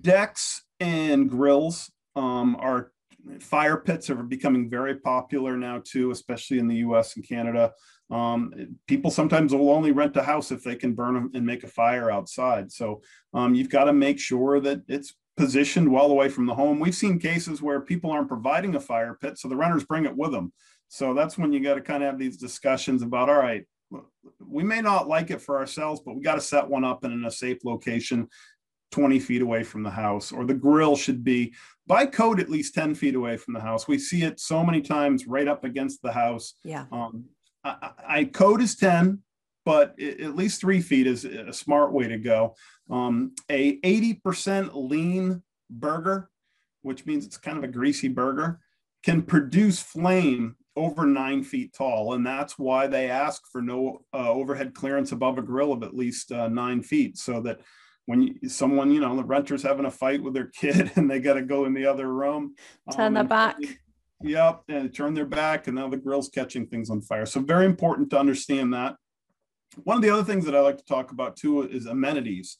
decks 0.00 0.62
and 0.80 1.30
grills 1.30 1.90
um, 2.16 2.56
are 2.60 2.92
fire 3.40 3.76
pits 3.76 4.10
are 4.10 4.16
becoming 4.16 4.70
very 4.70 4.96
popular 4.96 5.56
now 5.56 5.82
too, 5.84 6.10
especially 6.10 6.58
in 6.58 6.68
the 6.68 6.76
U.S. 6.76 7.16
and 7.16 7.26
Canada. 7.26 7.72
Um, 8.10 8.52
people 8.86 9.10
sometimes 9.10 9.52
will 9.52 9.70
only 9.70 9.92
rent 9.92 10.16
a 10.16 10.22
house 10.22 10.52
if 10.52 10.62
they 10.62 10.76
can 10.76 10.94
burn 10.94 11.30
and 11.34 11.46
make 11.46 11.64
a 11.64 11.68
fire 11.68 12.10
outside. 12.10 12.70
So 12.70 13.02
um, 13.34 13.54
you've 13.54 13.70
got 13.70 13.84
to 13.84 13.92
make 13.92 14.18
sure 14.18 14.60
that 14.60 14.82
it's 14.88 15.14
positioned 15.36 15.90
well 15.90 16.10
away 16.10 16.28
from 16.28 16.46
the 16.46 16.54
home. 16.54 16.78
We've 16.78 16.94
seen 16.94 17.18
cases 17.18 17.60
where 17.60 17.80
people 17.80 18.10
aren't 18.10 18.28
providing 18.28 18.74
a 18.74 18.80
fire 18.80 19.18
pit, 19.20 19.38
so 19.38 19.48
the 19.48 19.56
renters 19.56 19.84
bring 19.84 20.06
it 20.06 20.16
with 20.16 20.32
them. 20.32 20.52
So 20.88 21.14
that's 21.14 21.36
when 21.36 21.52
you 21.52 21.60
got 21.60 21.74
to 21.74 21.80
kind 21.80 22.02
of 22.02 22.10
have 22.10 22.18
these 22.18 22.36
discussions 22.36 23.02
about, 23.02 23.28
all 23.28 23.36
right, 23.36 23.64
we 24.40 24.64
may 24.64 24.80
not 24.80 25.08
like 25.08 25.30
it 25.30 25.42
for 25.42 25.58
ourselves, 25.58 26.00
but 26.04 26.14
we 26.14 26.22
got 26.22 26.34
to 26.34 26.40
set 26.40 26.68
one 26.68 26.84
up 26.84 27.04
in 27.04 27.24
a 27.24 27.30
safe 27.30 27.58
location 27.64 28.28
20 28.92 29.18
feet 29.18 29.42
away 29.42 29.62
from 29.62 29.82
the 29.82 29.90
house, 29.90 30.32
or 30.32 30.44
the 30.44 30.54
grill 30.54 30.96
should 30.96 31.24
be 31.24 31.54
by 31.86 32.06
code 32.06 32.40
at 32.40 32.50
least 32.50 32.74
10 32.74 32.94
feet 32.94 33.14
away 33.14 33.36
from 33.36 33.54
the 33.54 33.60
house. 33.60 33.86
We 33.86 33.98
see 33.98 34.22
it 34.22 34.40
so 34.40 34.64
many 34.64 34.80
times 34.80 35.26
right 35.26 35.46
up 35.46 35.64
against 35.64 36.02
the 36.02 36.12
house. 36.12 36.54
Yeah. 36.64 36.86
Um, 36.90 37.26
I, 37.64 37.90
I, 38.06 38.24
code 38.24 38.60
is 38.60 38.76
10, 38.76 39.20
but 39.64 39.94
it, 39.98 40.20
at 40.20 40.36
least 40.36 40.60
three 40.60 40.80
feet 40.80 41.06
is 41.06 41.24
a 41.24 41.52
smart 41.52 41.92
way 41.92 42.08
to 42.08 42.18
go. 42.18 42.54
Um, 42.90 43.32
a 43.48 43.80
80% 43.80 44.70
lean 44.74 45.42
burger, 45.70 46.30
which 46.82 47.06
means 47.06 47.24
it's 47.24 47.38
kind 47.38 47.58
of 47.58 47.64
a 47.64 47.68
greasy 47.68 48.08
burger, 48.08 48.60
can 49.04 49.22
produce 49.22 49.80
flame 49.80 50.56
over 50.76 51.06
nine 51.06 51.42
feet 51.42 51.72
tall. 51.72 52.14
And 52.14 52.26
that's 52.26 52.58
why 52.58 52.86
they 52.86 53.08
ask 53.08 53.42
for 53.50 53.62
no 53.62 54.04
uh, 54.12 54.30
overhead 54.30 54.74
clearance 54.74 55.12
above 55.12 55.38
a 55.38 55.42
grill 55.42 55.72
of 55.72 55.82
at 55.82 55.94
least 55.96 56.30
uh, 56.32 56.48
nine 56.48 56.82
feet 56.82 57.16
so 57.16 57.40
that 57.42 57.60
when 58.06 58.22
you, 58.22 58.48
someone, 58.48 58.90
you 58.90 59.00
know, 59.00 59.14
the 59.16 59.24
renter's 59.24 59.62
having 59.62 59.86
a 59.86 59.90
fight 59.90 60.22
with 60.22 60.34
their 60.34 60.46
kid 60.60 60.92
and 60.96 61.10
they 61.10 61.20
got 61.20 61.34
to 61.34 61.42
go 61.42 61.64
in 61.64 61.74
the 61.74 61.86
other 61.86 62.12
room, 62.12 62.54
turn 62.92 63.08
um, 63.08 63.14
their 63.14 63.24
back. 63.24 63.56
Yep, 64.22 64.62
and 64.68 64.94
turn 64.94 65.12
their 65.12 65.26
back, 65.26 65.66
and 65.66 65.76
now 65.76 65.88
the 65.88 65.98
grill's 65.98 66.30
catching 66.30 66.66
things 66.66 66.88
on 66.88 67.02
fire. 67.02 67.26
So 67.26 67.40
very 67.40 67.66
important 67.66 68.08
to 68.10 68.18
understand 68.18 68.72
that. 68.72 68.96
One 69.84 69.98
of 69.98 70.02
the 70.02 70.10
other 70.10 70.24
things 70.24 70.46
that 70.46 70.56
I 70.56 70.60
like 70.60 70.78
to 70.78 70.84
talk 70.84 71.10
about 71.10 71.36
too 71.36 71.62
is 71.62 71.84
amenities. 71.84 72.56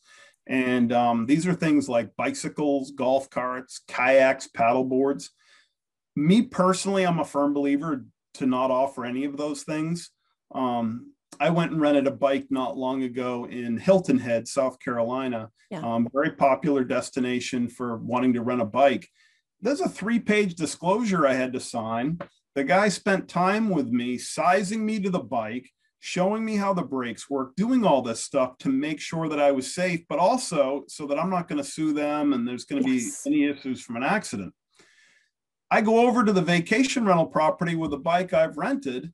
And 0.46 0.92
um, 0.92 1.26
these 1.26 1.46
are 1.46 1.54
things 1.54 1.88
like 1.88 2.14
bicycles, 2.16 2.90
golf 2.90 3.30
carts, 3.30 3.80
kayaks, 3.88 4.48
paddle 4.48 4.84
boards 4.84 5.30
me 6.16 6.42
personally, 6.42 7.06
I'm 7.06 7.20
a 7.20 7.24
firm 7.24 7.52
believer 7.52 8.06
to 8.34 8.46
not 8.46 8.70
offer 8.70 9.04
any 9.04 9.24
of 9.24 9.36
those 9.36 9.62
things. 9.62 10.10
Um, 10.54 11.12
I 11.40 11.50
went 11.50 11.72
and 11.72 11.80
rented 11.80 12.06
a 12.06 12.12
bike 12.12 12.46
not 12.50 12.76
long 12.76 13.02
ago 13.02 13.46
in 13.46 13.76
Hilton 13.76 14.18
Head, 14.18 14.48
South 14.48 14.78
Carolina. 14.78 15.50
Yeah. 15.70 15.80
Um, 15.80 16.08
very 16.12 16.30
popular 16.30 16.84
destination 16.84 17.68
for 17.68 17.96
wanting 17.96 18.32
to 18.34 18.42
rent 18.42 18.62
a 18.62 18.66
bike. 18.66 19.08
There's 19.60 19.80
a 19.80 19.88
three 19.88 20.20
page 20.20 20.54
disclosure 20.54 21.26
I 21.26 21.34
had 21.34 21.52
to 21.54 21.60
sign. 21.60 22.18
The 22.54 22.64
guy 22.64 22.88
spent 22.88 23.28
time 23.28 23.68
with 23.68 23.88
me, 23.88 24.16
sizing 24.18 24.84
me 24.86 25.00
to 25.00 25.10
the 25.10 25.18
bike, 25.18 25.70
showing 26.00 26.44
me 26.44 26.56
how 26.56 26.72
the 26.72 26.82
brakes 26.82 27.28
work, 27.28 27.56
doing 27.56 27.84
all 27.84 28.00
this 28.00 28.22
stuff 28.22 28.56
to 28.58 28.68
make 28.68 29.00
sure 29.00 29.28
that 29.28 29.40
I 29.40 29.50
was 29.50 29.74
safe, 29.74 30.04
but 30.08 30.18
also 30.18 30.84
so 30.88 31.06
that 31.06 31.18
I'm 31.18 31.30
not 31.30 31.48
going 31.48 31.62
to 31.62 31.68
sue 31.68 31.92
them 31.92 32.32
and 32.32 32.46
there's 32.46 32.64
going 32.64 32.82
to 32.82 32.90
yes. 32.90 33.24
be 33.24 33.30
any 33.30 33.50
issues 33.50 33.82
from 33.82 33.96
an 33.96 34.04
accident. 34.04 34.54
I 35.70 35.80
go 35.80 36.06
over 36.06 36.24
to 36.24 36.32
the 36.32 36.42
vacation 36.42 37.04
rental 37.04 37.26
property 37.26 37.74
with 37.74 37.90
the 37.90 37.98
bike 37.98 38.32
I've 38.32 38.56
rented, 38.56 39.12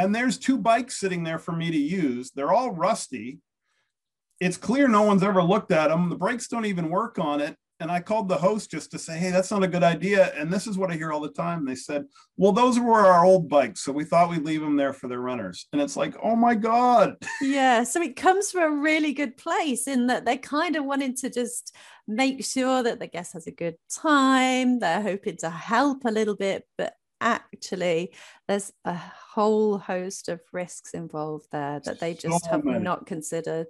and 0.00 0.14
there's 0.14 0.38
two 0.38 0.56
bikes 0.56 0.98
sitting 0.98 1.24
there 1.24 1.38
for 1.38 1.52
me 1.52 1.70
to 1.70 1.76
use. 1.76 2.30
They're 2.30 2.52
all 2.52 2.70
rusty. 2.70 3.38
It's 4.40 4.56
clear 4.56 4.88
no 4.88 5.02
one's 5.02 5.22
ever 5.22 5.42
looked 5.42 5.70
at 5.72 5.88
them. 5.88 6.08
The 6.08 6.16
brakes 6.16 6.48
don't 6.48 6.64
even 6.64 6.88
work 6.88 7.18
on 7.18 7.40
it 7.40 7.56
and 7.80 7.90
I 7.90 8.00
called 8.00 8.28
the 8.28 8.36
host 8.36 8.70
just 8.70 8.90
to 8.90 8.98
say, 8.98 9.16
hey, 9.18 9.30
that's 9.30 9.50
not 9.50 9.62
a 9.62 9.68
good 9.68 9.82
idea. 9.82 10.32
And 10.36 10.52
this 10.52 10.66
is 10.66 10.76
what 10.76 10.90
I 10.90 10.96
hear 10.96 11.12
all 11.12 11.20
the 11.20 11.30
time. 11.30 11.64
They 11.64 11.74
said, 11.74 12.04
well, 12.36 12.52
those 12.52 12.78
were 12.78 13.06
our 13.06 13.24
old 13.24 13.48
bikes. 13.48 13.80
So 13.80 13.90
we 13.90 14.04
thought 14.04 14.28
we'd 14.28 14.44
leave 14.44 14.60
them 14.60 14.76
there 14.76 14.92
for 14.92 15.08
the 15.08 15.18
runners. 15.18 15.66
And 15.72 15.80
it's 15.80 15.96
like, 15.96 16.14
oh 16.22 16.36
my 16.36 16.54
God. 16.54 17.16
Yeah. 17.40 17.84
So 17.84 18.02
it 18.02 18.16
comes 18.16 18.50
from 18.50 18.62
a 18.62 18.82
really 18.82 19.14
good 19.14 19.36
place 19.36 19.88
in 19.88 20.08
that 20.08 20.26
they 20.26 20.36
kind 20.36 20.76
of 20.76 20.84
wanted 20.84 21.16
to 21.18 21.30
just 21.30 21.74
make 22.06 22.44
sure 22.44 22.82
that 22.82 23.00
the 23.00 23.06
guest 23.06 23.32
has 23.32 23.46
a 23.46 23.50
good 23.50 23.76
time. 23.90 24.78
They're 24.78 25.00
hoping 25.00 25.38
to 25.38 25.48
help 25.48 26.04
a 26.04 26.10
little 26.10 26.36
bit, 26.36 26.64
but 26.76 26.92
actually 27.20 28.14
there's 28.48 28.72
a 28.84 28.94
whole 28.94 29.78
host 29.78 30.28
of 30.28 30.40
risks 30.52 30.92
involved 30.92 31.46
there 31.52 31.80
that 31.84 32.00
they 32.00 32.14
just 32.14 32.44
so 32.44 32.50
have 32.50 32.64
many. 32.64 32.78
not 32.78 33.06
considered 33.06 33.68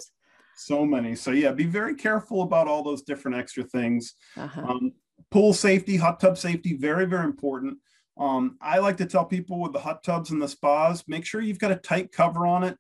so 0.57 0.85
many. 0.85 1.15
So 1.15 1.31
yeah, 1.31 1.53
be 1.53 1.65
very 1.65 1.95
careful 1.95 2.43
about 2.43 2.69
all 2.69 2.83
those 2.83 3.03
different 3.03 3.39
extra 3.39 3.65
things. 3.65 4.15
Uh-huh. 4.37 4.61
Um, 4.61 4.93
pool 5.31 5.55
safety, 5.55 5.97
hot 5.97 6.21
tub 6.21 6.37
safety, 6.37 6.77
very 6.77 7.07
very 7.07 7.25
important. 7.25 7.79
Um, 8.19 8.59
I 8.61 8.79
like 8.79 8.99
to 8.99 9.07
tell 9.07 9.25
people 9.25 9.61
with 9.61 9.73
the 9.73 9.81
hot 9.81 10.05
tubs 10.05 10.31
and 10.31 10.43
the 10.43 10.49
spas, 10.49 11.05
make 11.09 11.25
sure 11.25 11.41
you've 11.41 11.59
got 11.59 11.73
a 11.73 11.77
tight 11.77 12.13
cover 12.13 12.47
on 12.47 12.65
it. 12.65 12.77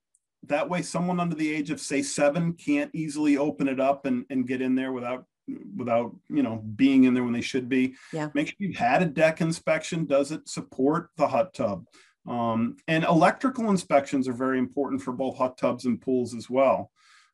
That 0.47 0.69
way, 0.69 0.83
someone 0.83 1.21
under 1.21 1.35
the 1.35 1.53
age 1.53 1.71
of 1.71 1.81
say 1.81 2.03
seven 2.03 2.53
can't 2.55 2.91
easily 2.95 3.39
open 3.39 3.69
it 3.69 3.81
up 3.81 4.05
and, 4.05 4.27
and 4.29 4.47
get 4.47 4.61
in 4.61 4.75
there 4.75 4.93
without 4.93 5.25
without 5.77 6.15
you 6.29 6.43
know 6.43 6.57
being 6.77 7.05
in 7.05 7.15
there 7.15 7.25
when 7.25 7.33
they 7.33 7.41
should 7.41 7.69
be. 7.69 7.95
Yeah. 8.13 8.29
Make 8.35 8.49
sure 8.49 8.57
you've 8.59 8.77
had 8.77 9.03
a 9.03 9.07
deck 9.07 9.41
inspection. 9.41 10.07
Does 10.07 10.33
it 10.33 10.49
support 10.49 11.11
the 11.17 11.29
hot 11.29 11.55
tub? 11.55 11.87
Um, 12.29 12.77
and 12.87 13.05
electrical 13.05 13.71
inspections 13.71 14.29
are 14.29 14.33
very 14.33 14.59
important 14.59 15.03
for 15.03 15.13
both 15.13 15.37
hot 15.37 15.57
tubs 15.57 15.87
and 15.87 16.01
pools 16.01 16.35
as 16.35 16.51
well. 16.51 16.91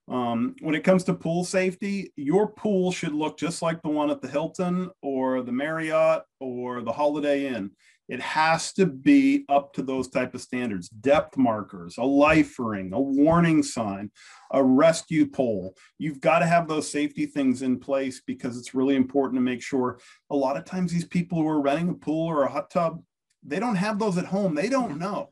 Um, 0.09 0.55
when 0.61 0.77
it 0.77 0.85
comes 0.85 1.03
to 1.05 1.15
pool 1.15 1.45
safety, 1.45 2.13
your 2.17 2.49
pool 2.49 2.93
should 2.93 3.13
look 3.13 3.39
just 3.39 3.61
like 3.61 3.83
the 3.83 3.89
one 3.89 4.11
at 4.11 4.23
the 4.23 4.29
Hilton 4.29 4.91
or 5.03 5.43
the 5.43 5.53
Marriott 5.53 6.23
or 6.39 6.83
the 6.83 6.93
Holiday 6.93 7.47
Inn. 7.47 7.73
It 8.09 8.21
has 8.21 8.73
to 8.75 8.87
be 8.87 9.45
up 9.49 9.73
to 9.75 9.83
those 9.83 10.09
type 10.09 10.35
of 10.35 10.41
standards. 10.41 10.89
Depth 10.89 11.37
markers, 11.37 11.99
a 11.99 12.05
life 12.05 12.59
ring, 12.59 12.93
a 12.93 13.01
warning 13.01 13.63
sign, 13.63 14.11
a 14.53 14.63
rescue 14.63 15.27
pole. 15.27 15.75
You've 15.99 16.21
got 16.21 16.39
to 16.41 16.47
have 16.47 16.69
those 16.69 16.91
safety 16.91 17.27
things 17.27 17.63
in 17.63 17.81
place 17.81 18.23
because 18.25 18.57
it's 18.57 18.75
really 18.75 18.97
important 18.97 19.39
to 19.39 19.43
make 19.43 19.63
sure. 19.63 19.99
A 20.31 20.37
lot 20.37 20.57
of 20.57 20.65
times, 20.65 20.93
these 20.93 21.05
people 21.05 21.39
who 21.39 21.49
are 21.49 21.61
renting 21.61 21.89
a 21.89 21.95
pool 21.95 22.27
or 22.27 22.45
a 22.45 22.51
hot 22.51 22.71
tub, 22.71 23.03
they 23.43 23.59
don't 23.59 23.77
have 23.77 23.99
those 23.99 24.19
at 24.19 24.27
home. 24.27 24.55
They 24.55 24.69
don't 24.69 24.99
know 24.99 25.31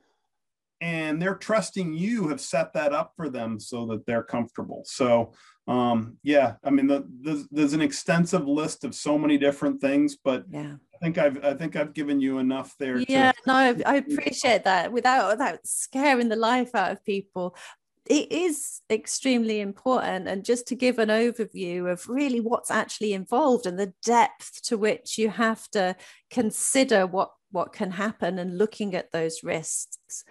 and 0.81 1.23
they're 1.23 1.37
trusting 1.37 1.95
you 1.95 2.29
have 2.29 2.41
set 2.41 2.73
that 2.75 2.93
up 2.93 3.13
for 3.17 3.31
them 3.31 3.59
so 3.59 3.87
that 3.87 4.05
they're 4.07 4.23
comfortable 4.23 4.83
so 4.85 5.33
um 5.67 6.17
yeah 6.23 6.55
i 6.63 6.71
mean 6.71 6.87
the, 6.87 7.07
the, 7.23 7.47
there's 7.51 7.73
an 7.73 7.81
extensive 7.81 8.47
list 8.47 8.85
of 8.85 8.95
so 8.95 9.17
many 9.17 9.39
different 9.39 9.81
things 9.81 10.17
but 10.23 10.45
yeah. 10.51 10.75
I 10.95 10.99
think 11.03 11.19
i've 11.19 11.43
i 11.45 11.55
think 11.55 11.75
i've 11.77 11.95
given 11.95 12.21
you 12.21 12.39
enough 12.39 12.75
there 12.79 12.99
yeah 13.09 13.33
to- 13.33 13.39
no 13.47 13.55
i 13.87 13.97
appreciate 14.09 14.65
that. 14.65 14.93
Without 14.93 15.31
without 15.31 15.67
scaring 15.67 16.29
the 16.29 16.37
life 16.37 16.75
out 16.75 16.93
of 16.93 17.05
people 17.05 17.57
it 18.07 18.31
is 18.31 18.83
extremely 18.91 19.61
important. 19.61 20.29
And 20.29 20.45
just 20.45 20.67
to 20.69 20.75
give 20.75 20.99
an 20.99 21.09
overview 21.09 21.91
of 21.91 22.09
really 22.09 22.41
what's 22.41 22.71
actually 22.71 23.15
involved 23.15 23.67
and 23.67 23.79
the 23.79 23.95
depth 24.05 24.63
to 24.65 24.77
which 24.77 25.17
you 25.17 25.31
have 25.31 25.69
to 25.71 25.97
consider 26.31 27.07
what 27.07 27.33
what 27.51 27.73
can 27.73 27.93
happen 27.93 28.39
and 28.39 28.59
looking 28.59 28.95
at 28.95 29.13
those 29.13 29.45
risks. 29.45 30.25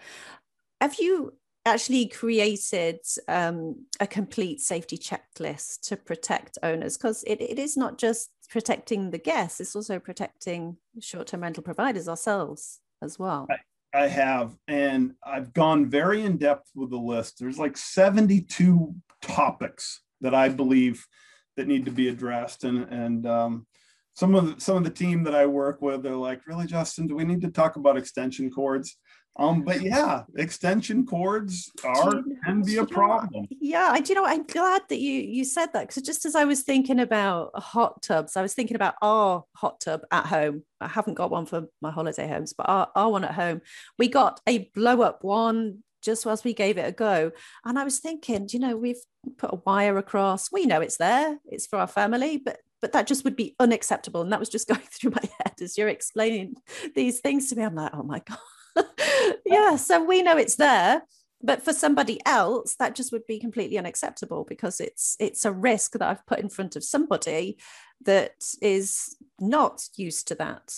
Have 0.82 0.96
you 1.00 1.34
actually 1.66 2.08
created 2.08 3.00
um, 3.28 3.86
a 4.00 4.08
complete 4.08 4.62
safety 4.62 4.98
checklist 4.98 5.82
to 5.88 5.98
protect 5.98 6.58
owners? 6.64 6.98
Because 6.98 7.24
it, 7.26 7.42
it 7.42 7.60
is 7.60 7.78
not 7.78 7.98
just 7.98 8.32
protecting 8.50 9.12
the 9.12 9.18
guests, 9.18 9.60
it's 9.60 9.76
also 9.76 10.00
protecting 10.00 10.78
short 11.00 11.28
term 11.28 11.42
rental 11.42 11.64
providers 11.64 12.08
ourselves 12.08 12.80
as 13.02 13.18
well. 13.18 13.48
I, 13.50 14.04
I 14.04 14.08
have, 14.08 14.56
and 14.68 15.14
I've 15.26 15.54
gone 15.54 15.90
very 15.90 16.24
in 16.24 16.38
depth 16.38 16.70
with 16.76 16.90
the 16.90 16.98
list. 16.98 17.40
There's 17.40 17.60
like 17.60 17.78
72 17.78 18.94
topics 19.22 20.02
that 20.22 20.34
I 20.34 20.50
believe 20.50 21.06
that 21.56 21.68
need 21.68 21.86
to 21.86 21.92
be 21.92 22.10
addressed, 22.10 22.64
and 22.64 22.88
and 22.92 23.26
um, 23.28 23.68
some 24.16 24.36
of 24.36 24.46
the, 24.56 24.62
some 24.62 24.78
of 24.78 24.84
the 24.84 24.90
team 24.90 25.24
that 25.24 25.36
I 25.36 25.46
work 25.46 25.82
with, 25.82 26.04
they're 26.04 26.16
like, 26.16 26.46
really, 26.48 26.66
Justin, 26.68 27.08
do 27.08 27.16
we 27.16 27.24
need 27.24 27.42
to 27.42 27.50
talk 27.50 27.76
about 27.76 27.98
extension 27.98 28.52
cords? 28.52 28.98
Um, 29.38 29.64
but 29.64 29.82
yeah, 29.82 30.24
extension 30.36 31.06
cords 31.06 31.72
are 31.84 32.24
can 32.46 32.62
be 32.62 32.78
a 32.78 32.86
problem. 32.86 33.48
Yeah, 33.60 33.90
I 33.92 34.00
do 34.00 34.14
you 34.14 34.16
know. 34.16 34.26
I'm 34.26 34.44
glad 34.44 34.84
that 34.90 35.00
you 35.00 35.14
you 35.22 35.44
said 35.44 35.74
that 35.74 35.88
because 35.88 36.04
just 36.04 36.26
as 36.26 36.36
I 36.36 36.46
was 36.46 36.62
thinking 36.62 37.00
about 37.00 37.52
hot 37.56 38.02
tubs, 38.04 38.38
I 38.38 38.44
was 38.44 38.54
thinking 38.54 38.76
about 38.76 38.94
our 39.02 39.44
hot 39.56 39.80
tub 39.80 40.02
at 40.12 40.28
home. 40.28 40.64
I 40.80 40.88
haven't 40.88 41.16
got 41.16 41.32
one 41.32 41.48
for 41.48 41.68
my 41.82 41.90
holiday 41.90 42.28
homes, 42.28 42.54
but 42.54 42.70
our, 42.70 42.90
our 42.96 43.10
one 43.10 43.24
at 43.24 43.34
home, 43.34 43.62
we 43.98 44.08
got 44.08 44.40
a 44.48 44.70
blow 44.76 45.02
up 45.02 45.24
one 45.24 45.84
just 46.04 46.26
whilst 46.26 46.44
we 46.44 46.54
gave 46.54 46.78
it 46.78 46.88
a 46.88 46.92
go. 46.92 47.32
And 47.66 47.80
I 47.80 47.86
was 47.86 48.00
thinking, 48.00 48.48
you 48.52 48.60
know, 48.60 48.76
we've 48.76 49.02
put 49.38 49.54
a 49.54 49.62
wire 49.66 49.98
across. 49.98 50.52
We 50.52 50.66
know 50.66 50.82
it's 50.82 50.98
there. 50.98 51.40
It's 51.46 51.66
for 51.66 51.80
our 51.80 51.88
family, 51.88 52.38
but 52.38 52.60
but 52.82 52.92
that 52.92 53.08
just 53.08 53.24
would 53.24 53.38
be 53.38 53.56
unacceptable. 53.60 54.22
And 54.22 54.32
that 54.32 54.42
was 54.42 54.50
just 54.50 54.68
going 54.68 54.82
through 54.82 55.12
my 55.12 55.30
head 55.40 55.54
as 55.60 55.76
you're 55.76 55.88
explaining 55.88 56.56
these 56.94 57.20
things 57.20 57.50
to 57.50 57.56
me. 57.56 57.64
I'm 57.64 57.74
like, 57.74 57.96
oh 57.96 58.04
my 58.04 58.20
god 58.20 58.38
yeah, 59.46 59.76
so 59.76 60.04
we 60.04 60.22
know 60.22 60.38
it's 60.38 60.56
there, 60.56 61.04
but 61.42 61.64
for 61.64 61.74
somebody 61.74 62.20
else, 62.26 62.76
that 62.80 62.96
just 62.96 63.12
would 63.12 63.26
be 63.28 63.40
completely 63.40 63.78
unacceptable 63.78 64.46
because 64.48 64.80
it's 64.80 65.16
it's 65.20 65.46
a 65.46 65.52
risk 65.52 65.94
that 65.94 66.02
I've 66.02 66.26
put 66.26 66.40
in 66.40 66.50
front 66.50 66.76
of 66.76 66.84
somebody 66.84 67.58
that 68.06 68.36
is 68.62 69.16
not 69.40 69.84
used 69.96 70.28
to 70.30 70.36
that 70.36 70.74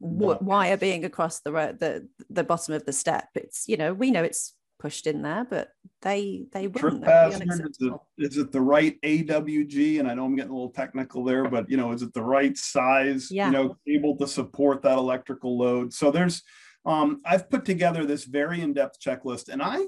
no. 0.00 0.38
wire 0.40 0.76
being 0.76 1.04
across 1.04 1.40
the 1.40 1.52
road, 1.52 1.78
the 1.80 2.08
the 2.28 2.44
bottom 2.44 2.74
of 2.74 2.84
the 2.86 2.92
step. 2.92 3.28
It's 3.34 3.68
you 3.68 3.76
know 3.76 3.92
we 3.92 4.10
know 4.10 4.22
it's 4.22 4.54
pushed 4.80 5.06
in 5.06 5.22
there, 5.22 5.46
but 5.48 5.68
they 6.02 6.46
they 6.52 6.66
wouldn't. 6.66 7.04
Is 7.04 7.78
it, 7.80 7.92
is 8.18 8.36
it 8.38 8.50
the 8.50 8.60
right 8.60 9.00
AWG? 9.02 10.00
And 10.00 10.10
I 10.10 10.14
know 10.14 10.24
I'm 10.24 10.34
getting 10.34 10.50
a 10.50 10.54
little 10.54 10.70
technical 10.70 11.22
there, 11.22 11.48
but 11.48 11.70
you 11.70 11.76
know, 11.76 11.92
is 11.92 12.02
it 12.02 12.14
the 12.14 12.22
right 12.22 12.56
size? 12.56 13.30
Yeah. 13.30 13.46
You 13.46 13.52
know, 13.52 13.76
able 13.86 14.16
to 14.16 14.26
support 14.26 14.82
that 14.82 14.98
electrical 14.98 15.58
load. 15.58 15.92
So 15.92 16.10
there's 16.10 16.42
um, 16.84 17.20
I've 17.24 17.50
put 17.50 17.64
together 17.64 18.04
this 18.04 18.24
very 18.24 18.60
in-depth 18.60 19.00
checklist, 19.00 19.48
and 19.48 19.62
I, 19.62 19.80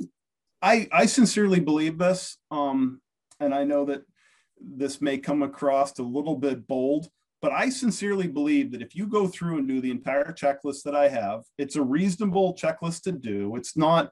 I, 0.60 0.88
I 0.92 1.06
sincerely 1.06 1.60
believe 1.60 1.98
this, 1.98 2.36
um, 2.50 3.00
and 3.40 3.54
I 3.54 3.64
know 3.64 3.84
that 3.86 4.02
this 4.60 5.00
may 5.00 5.18
come 5.18 5.42
across 5.42 5.98
a 5.98 6.02
little 6.02 6.36
bit 6.36 6.66
bold, 6.66 7.08
but 7.40 7.52
I 7.52 7.70
sincerely 7.70 8.28
believe 8.28 8.70
that 8.70 8.82
if 8.82 8.94
you 8.94 9.06
go 9.06 9.26
through 9.26 9.58
and 9.58 9.66
do 9.66 9.80
the 9.80 9.90
entire 9.90 10.32
checklist 10.32 10.84
that 10.84 10.94
I 10.94 11.08
have, 11.08 11.42
it's 11.58 11.74
a 11.74 11.82
reasonable 11.82 12.54
checklist 12.54 13.02
to 13.02 13.12
do. 13.12 13.56
It's 13.56 13.76
not. 13.76 14.10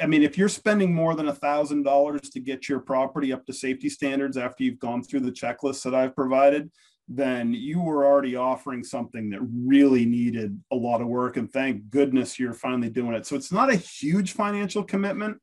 I 0.00 0.06
mean, 0.06 0.22
if 0.22 0.38
you're 0.38 0.48
spending 0.48 0.94
more 0.94 1.14
than 1.14 1.28
a 1.28 1.34
thousand 1.34 1.82
dollars 1.82 2.30
to 2.30 2.40
get 2.40 2.68
your 2.68 2.78
property 2.78 3.32
up 3.32 3.44
to 3.46 3.52
safety 3.52 3.90
standards 3.90 4.36
after 4.36 4.62
you've 4.62 4.78
gone 4.78 5.02
through 5.02 5.20
the 5.20 5.32
checklist 5.32 5.82
that 5.82 5.94
I've 5.94 6.14
provided, 6.14 6.70
then 7.08 7.54
you 7.54 7.80
were 7.80 8.04
already 8.04 8.36
offering 8.36 8.84
something 8.84 9.30
that 9.30 9.40
really 9.42 10.04
needed 10.04 10.60
a 10.70 10.76
lot 10.76 11.00
of 11.00 11.08
work. 11.08 11.38
And 11.38 11.50
thank 11.50 11.88
goodness 11.88 12.38
you're 12.38 12.52
finally 12.52 12.90
doing 12.90 13.14
it. 13.14 13.26
So 13.26 13.34
it's 13.34 13.52
not 13.52 13.70
a 13.70 13.76
huge 13.76 14.32
financial 14.32 14.84
commitment. 14.84 15.38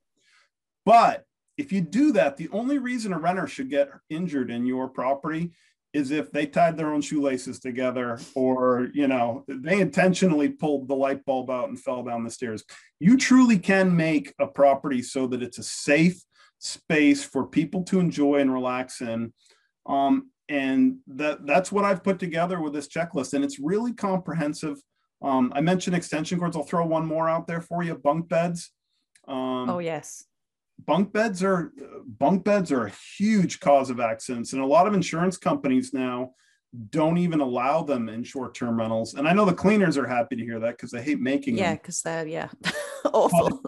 But 0.85 1.23
if 1.57 1.71
you 1.71 1.81
do 1.81 2.11
that, 2.13 2.37
the 2.37 2.49
only 2.51 2.77
reason 2.77 3.13
a 3.13 3.17
renter 3.17 3.47
should 3.47 3.69
get 3.69 3.89
injured 4.09 4.51
in 4.51 4.65
your 4.65 4.87
property 4.87 5.51
is 5.95 6.11
if 6.11 6.29
they 6.31 6.45
tied 6.45 6.75
their 6.77 6.93
own 6.93 7.01
shoelaces 7.01 7.59
together 7.59 8.19
or 8.35 8.89
you 8.93 9.07
know 9.07 9.45
they 9.47 9.79
intentionally 9.79 10.49
pulled 10.49 10.89
the 10.89 10.95
light 10.95 11.23
bulb 11.23 11.49
out 11.49 11.69
and 11.69 11.79
fell 11.79 12.03
down 12.03 12.21
the 12.21 12.29
stairs 12.29 12.65
you 12.99 13.15
truly 13.15 13.57
can 13.57 13.95
make 13.95 14.33
a 14.39 14.45
property 14.45 15.01
so 15.01 15.25
that 15.25 15.41
it's 15.41 15.57
a 15.57 15.63
safe 15.63 16.21
space 16.59 17.23
for 17.23 17.47
people 17.47 17.81
to 17.81 18.01
enjoy 18.01 18.35
and 18.35 18.51
relax 18.51 18.99
in 18.99 19.31
um, 19.85 20.29
and 20.49 20.97
that 21.07 21.45
that's 21.45 21.71
what 21.71 21.85
i've 21.85 22.03
put 22.03 22.19
together 22.19 22.61
with 22.61 22.73
this 22.73 22.87
checklist. 22.87 23.33
And 23.33 23.43
it's 23.43 23.59
really 23.59 23.93
comprehensive. 23.93 24.77
Um, 25.21 25.51
i 25.55 25.61
mentioned 25.61 25.95
extension 25.95 26.39
cords. 26.39 26.55
I'll 26.55 26.63
throw 26.63 26.85
one 26.85 27.05
more 27.05 27.29
out 27.29 27.47
there 27.47 27.61
for 27.61 27.83
you. 27.83 27.95
Bunk 27.95 28.29
beds. 28.29 28.71
Um, 29.27 29.69
oh 29.69 29.79
yes. 29.79 30.25
bunk 30.85 31.13
beds 31.13 31.43
are 31.43 31.71
bunk 32.05 32.43
beds 32.43 32.71
are 32.71 32.85
a 32.87 32.93
huge 33.17 33.59
cause 33.59 33.89
of 33.89 33.99
accidents. 33.99 34.53
And 34.53 34.61
a 34.61 34.67
lot 34.67 34.87
of 34.87 34.93
insurance 34.93 35.37
companies 35.37 35.93
now 35.93 36.31
don't 36.89 37.17
even 37.17 37.39
allow 37.39 37.81
them 37.81 38.09
in 38.09 38.23
short-term 38.23 38.77
rentals. 38.77 39.15
And 39.15 39.27
i 39.27 39.33
know 39.33 39.45
the 39.45 39.53
cleaners 39.53 39.97
are 39.97 40.07
happy 40.07 40.35
to 40.35 40.43
hear 40.43 40.59
that 40.59 40.77
because 40.77 40.91
they 40.91 41.01
hate 41.01 41.19
making 41.19 41.57
yeah 41.57 41.73
because 41.73 42.01
they're 42.01 42.27
yeah 42.27 42.49
awful. 43.13 43.61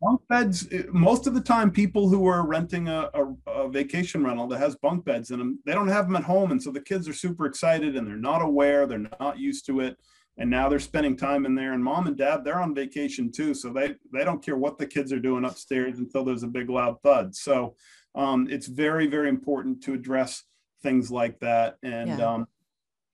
Bunk 0.00 0.20
beds 0.28 0.68
most 0.88 1.26
of 1.26 1.34
the 1.34 1.40
time 1.40 1.70
people 1.70 2.08
who 2.08 2.26
are 2.26 2.46
renting 2.46 2.88
a, 2.88 3.10
a, 3.14 3.50
a, 3.50 3.68
vacation 3.68 4.24
rental 4.24 4.46
that 4.48 4.58
has 4.58 4.76
bunk 4.76 5.04
beds 5.04 5.30
in 5.30 5.38
them 5.38 5.58
they 5.66 5.72
don't 5.72 5.88
have 5.88 6.06
them 6.06 6.16
at 6.16 6.22
home 6.22 6.50
and 6.50 6.62
so 6.62 6.70
the 6.70 6.80
kids 6.80 7.08
are 7.08 7.12
super 7.12 7.46
excited 7.46 7.96
and 7.96 8.06
they're 8.06 8.16
not 8.16 8.42
aware 8.42 8.86
they're 8.86 9.10
not 9.20 9.38
used 9.38 9.66
to 9.66 9.80
it 9.80 9.96
and 10.38 10.50
now 10.50 10.68
they're 10.68 10.78
spending 10.78 11.16
time 11.16 11.46
in 11.46 11.54
there. 11.54 11.72
And 11.72 11.82
mom 11.82 12.06
and 12.06 12.16
dad 12.16 12.44
they're 12.44 12.60
on 12.60 12.74
vacation 12.74 13.32
too 13.32 13.54
so 13.54 13.72
they 13.72 13.94
they 14.12 14.24
don't 14.24 14.44
care 14.44 14.56
what 14.56 14.78
the 14.78 14.86
kids 14.86 15.12
are 15.12 15.20
doing 15.20 15.44
upstairs 15.44 15.98
until 15.98 16.24
there's 16.24 16.42
a 16.42 16.48
big 16.48 16.70
loud 16.70 17.00
thud. 17.02 17.34
So 17.34 17.74
um, 18.14 18.48
it's 18.50 18.66
very 18.66 19.06
very 19.06 19.28
important 19.28 19.82
to 19.84 19.94
address 19.94 20.44
things 20.82 21.10
like 21.10 21.38
that 21.40 21.76
and 21.82 22.18
yeah. 22.18 22.34
um, 22.34 22.46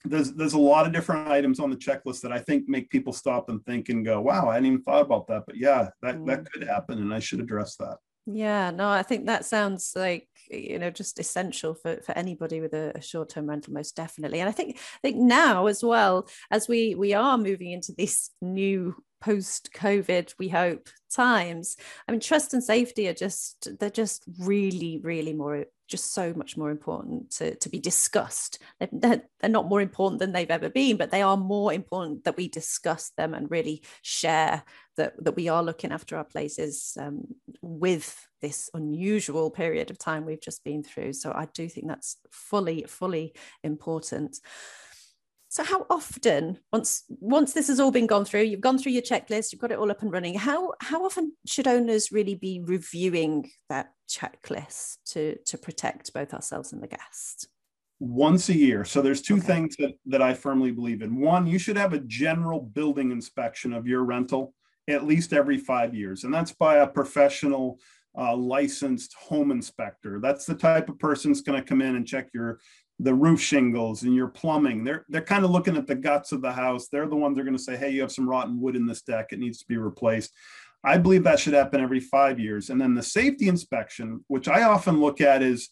there's 0.04 0.32
there's 0.32 0.54
a 0.54 0.58
lot 0.58 0.86
of 0.86 0.92
different 0.92 1.28
items 1.28 1.60
on 1.60 1.70
the 1.70 1.76
checklist 1.76 2.20
that 2.22 2.32
I 2.32 2.38
think 2.38 2.68
make 2.68 2.90
people 2.90 3.12
stop 3.12 3.48
and 3.48 3.64
think 3.64 3.88
and 3.88 4.04
go, 4.04 4.20
wow, 4.20 4.48
I 4.48 4.54
hadn't 4.54 4.66
even 4.66 4.82
thought 4.82 5.02
about 5.02 5.26
that. 5.28 5.44
But 5.46 5.56
yeah, 5.56 5.90
that, 6.02 6.16
mm. 6.16 6.26
that 6.26 6.50
could 6.50 6.66
happen 6.66 6.98
and 6.98 7.12
I 7.12 7.18
should 7.18 7.40
address 7.40 7.76
that. 7.76 7.98
Yeah, 8.26 8.70
no, 8.70 8.88
I 8.88 9.02
think 9.02 9.26
that 9.26 9.44
sounds 9.44 9.92
like 9.96 10.28
you 10.48 10.78
know 10.78 10.90
just 10.90 11.18
essential 11.18 11.74
for, 11.74 12.00
for 12.02 12.16
anybody 12.16 12.60
with 12.60 12.72
a, 12.72 12.92
a 12.94 13.02
short-term 13.02 13.48
rental, 13.48 13.72
most 13.72 13.96
definitely. 13.96 14.40
And 14.40 14.48
I 14.48 14.52
think 14.52 14.76
I 14.78 14.98
think 15.02 15.16
now 15.16 15.66
as 15.66 15.82
well 15.82 16.28
as 16.50 16.68
we 16.68 16.94
we 16.94 17.14
are 17.14 17.36
moving 17.36 17.72
into 17.72 17.92
this 17.96 18.30
new 18.40 18.94
post-COVID, 19.22 20.34
we 20.38 20.48
hope 20.48 20.88
times. 21.14 21.76
I 22.08 22.12
mean, 22.12 22.20
trust 22.20 22.54
and 22.54 22.64
safety 22.64 23.08
are 23.08 23.14
just 23.14 23.68
they're 23.78 23.90
just 23.90 24.24
really, 24.38 24.98
really 25.02 25.32
more 25.32 25.66
just 25.92 26.14
so 26.14 26.32
much 26.34 26.56
more 26.56 26.70
important 26.70 27.30
to, 27.30 27.54
to 27.56 27.68
be 27.68 27.78
discussed. 27.78 28.58
They're, 28.90 29.22
they're 29.40 29.50
not 29.50 29.68
more 29.68 29.82
important 29.82 30.20
than 30.20 30.32
they've 30.32 30.50
ever 30.50 30.70
been, 30.70 30.96
but 30.96 31.10
they 31.10 31.20
are 31.20 31.36
more 31.36 31.70
important 31.70 32.24
that 32.24 32.38
we 32.38 32.48
discuss 32.48 33.10
them 33.18 33.34
and 33.34 33.50
really 33.50 33.82
share 34.00 34.62
that, 34.96 35.22
that 35.22 35.36
we 35.36 35.48
are 35.48 35.62
looking 35.62 35.92
after 35.92 36.16
our 36.16 36.24
places 36.24 36.96
um, 36.98 37.26
with 37.60 38.26
this 38.40 38.70
unusual 38.72 39.50
period 39.50 39.90
of 39.90 39.98
time 39.98 40.24
we've 40.24 40.40
just 40.40 40.64
been 40.64 40.82
through. 40.82 41.12
So 41.12 41.30
I 41.30 41.46
do 41.52 41.68
think 41.68 41.88
that's 41.88 42.16
fully, 42.30 42.86
fully 42.88 43.34
important. 43.62 44.38
So 45.52 45.62
how 45.62 45.84
often, 45.90 46.60
once 46.72 47.04
once 47.10 47.52
this 47.52 47.68
has 47.68 47.78
all 47.78 47.90
been 47.90 48.06
gone 48.06 48.24
through, 48.24 48.44
you've 48.44 48.62
gone 48.62 48.78
through 48.78 48.92
your 48.92 49.02
checklist, 49.02 49.52
you've 49.52 49.60
got 49.60 49.70
it 49.70 49.78
all 49.78 49.90
up 49.90 50.00
and 50.00 50.10
running. 50.10 50.34
How 50.34 50.72
how 50.80 51.04
often 51.04 51.34
should 51.44 51.68
owners 51.68 52.10
really 52.10 52.34
be 52.34 52.62
reviewing 52.64 53.50
that 53.68 53.92
checklist 54.08 54.96
to 55.08 55.36
to 55.44 55.58
protect 55.58 56.14
both 56.14 56.32
ourselves 56.32 56.72
and 56.72 56.82
the 56.82 56.86
guest? 56.86 57.48
Once 58.00 58.48
a 58.48 58.56
year. 58.56 58.86
So 58.86 59.02
there's 59.02 59.20
two 59.20 59.36
okay. 59.36 59.46
things 59.46 59.76
that, 59.76 59.92
that 60.06 60.22
I 60.22 60.32
firmly 60.32 60.70
believe 60.70 61.02
in. 61.02 61.20
One, 61.20 61.46
you 61.46 61.58
should 61.58 61.76
have 61.76 61.92
a 61.92 62.00
general 62.00 62.58
building 62.58 63.10
inspection 63.10 63.74
of 63.74 63.86
your 63.86 64.04
rental 64.04 64.54
at 64.88 65.04
least 65.04 65.34
every 65.34 65.58
five 65.58 65.94
years, 65.94 66.24
and 66.24 66.32
that's 66.32 66.52
by 66.52 66.76
a 66.76 66.86
professional 66.86 67.78
uh, 68.16 68.36
licensed 68.36 69.14
home 69.14 69.50
inspector. 69.50 70.18
That's 70.20 70.44
the 70.44 70.54
type 70.54 70.88
of 70.88 70.98
person 70.98 71.30
that's 71.30 71.40
going 71.40 71.60
to 71.60 71.66
come 71.66 71.82
in 71.82 71.96
and 71.96 72.06
check 72.06 72.28
your 72.34 72.60
the 73.02 73.14
roof 73.14 73.40
shingles 73.40 74.04
and 74.04 74.14
your 74.14 74.28
plumbing. 74.28 74.84
They're 74.84 75.04
they're 75.08 75.22
kind 75.22 75.44
of 75.44 75.50
looking 75.50 75.76
at 75.76 75.86
the 75.86 75.94
guts 75.94 76.32
of 76.32 76.40
the 76.40 76.52
house. 76.52 76.88
They're 76.88 77.08
the 77.08 77.16
ones 77.16 77.36
that 77.36 77.42
are 77.42 77.44
going 77.44 77.56
to 77.56 77.62
say, 77.62 77.76
"Hey, 77.76 77.90
you 77.90 78.00
have 78.00 78.12
some 78.12 78.28
rotten 78.28 78.60
wood 78.60 78.76
in 78.76 78.86
this 78.86 79.02
deck. 79.02 79.32
It 79.32 79.40
needs 79.40 79.58
to 79.58 79.66
be 79.66 79.76
replaced." 79.76 80.32
I 80.84 80.98
believe 80.98 81.24
that 81.24 81.38
should 81.38 81.54
happen 81.54 81.80
every 81.80 82.00
five 82.00 82.40
years. 82.40 82.70
And 82.70 82.80
then 82.80 82.94
the 82.94 83.02
safety 83.02 83.48
inspection, 83.48 84.24
which 84.26 84.48
I 84.48 84.62
often 84.62 85.00
look 85.00 85.20
at 85.20 85.42
is 85.42 85.68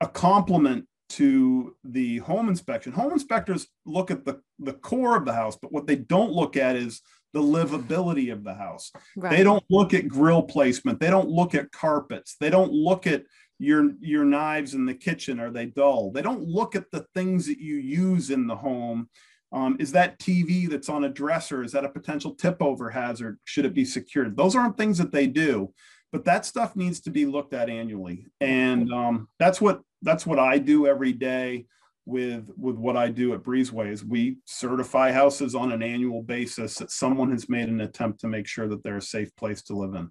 a 0.00 0.06
complement 0.06 0.86
to 1.10 1.76
the 1.82 2.18
home 2.18 2.48
inspection. 2.48 2.92
Home 2.92 3.12
inspectors 3.12 3.66
look 3.84 4.12
at 4.12 4.24
the, 4.24 4.40
the 4.60 4.74
core 4.74 5.16
of 5.16 5.24
the 5.24 5.32
house, 5.32 5.58
but 5.60 5.72
what 5.72 5.88
they 5.88 5.96
don't 5.96 6.30
look 6.30 6.56
at 6.56 6.76
is 6.76 7.02
the 7.32 7.42
livability 7.42 8.32
of 8.32 8.44
the 8.44 8.54
house. 8.54 8.92
Right. 9.16 9.36
They 9.36 9.42
don't 9.42 9.64
look 9.68 9.94
at 9.94 10.06
grill 10.06 10.42
placement. 10.42 11.00
They 11.00 11.10
don't 11.10 11.28
look 11.28 11.56
at 11.56 11.72
carpets. 11.72 12.36
They 12.38 12.50
don't 12.50 12.72
look 12.72 13.08
at 13.08 13.24
your 13.60 13.92
your 14.00 14.24
knives 14.24 14.74
in 14.74 14.86
the 14.86 14.94
kitchen 14.94 15.38
are 15.38 15.50
they 15.50 15.66
dull? 15.66 16.10
They 16.10 16.22
don't 16.22 16.42
look 16.42 16.74
at 16.74 16.90
the 16.90 17.06
things 17.14 17.46
that 17.46 17.60
you 17.60 17.76
use 17.76 18.30
in 18.30 18.46
the 18.46 18.56
home. 18.56 19.08
Um, 19.52 19.76
is 19.80 19.92
that 19.92 20.18
tv 20.18 20.68
that's 20.68 20.88
on 20.88 21.04
a 21.04 21.08
dresser? 21.08 21.62
Is 21.62 21.72
that 21.72 21.84
a 21.84 21.88
potential 21.88 22.34
tip 22.34 22.62
over 22.62 22.88
hazard? 22.90 23.38
Should 23.44 23.64
it 23.64 23.74
be 23.74 23.84
secured? 23.84 24.36
Those 24.36 24.56
aren't 24.56 24.76
things 24.76 24.98
that 24.98 25.12
they 25.12 25.26
do 25.26 25.72
but 26.12 26.24
that 26.24 26.44
stuff 26.44 26.74
needs 26.74 27.00
to 27.00 27.10
be 27.10 27.24
looked 27.24 27.54
at 27.54 27.70
annually. 27.70 28.26
And 28.40 28.92
um, 28.92 29.28
that's 29.38 29.60
what 29.60 29.82
that's 30.02 30.26
what 30.26 30.38
i 30.38 30.58
do 30.58 30.86
every 30.86 31.12
day 31.12 31.66
with 32.06 32.50
with 32.56 32.76
what 32.76 32.96
i 32.96 33.08
do 33.08 33.34
at 33.34 33.42
breezeways 33.42 34.02
we 34.02 34.38
certify 34.46 35.12
houses 35.12 35.54
on 35.54 35.72
an 35.72 35.82
annual 35.82 36.22
basis 36.22 36.76
that 36.76 36.90
someone 36.90 37.30
has 37.30 37.48
made 37.48 37.68
an 37.68 37.82
attempt 37.82 38.20
to 38.20 38.26
make 38.26 38.46
sure 38.46 38.66
that 38.66 38.82
they're 38.82 38.96
a 38.96 39.02
safe 39.02 39.34
place 39.36 39.62
to 39.62 39.76
live 39.76 39.94
in 39.94 40.10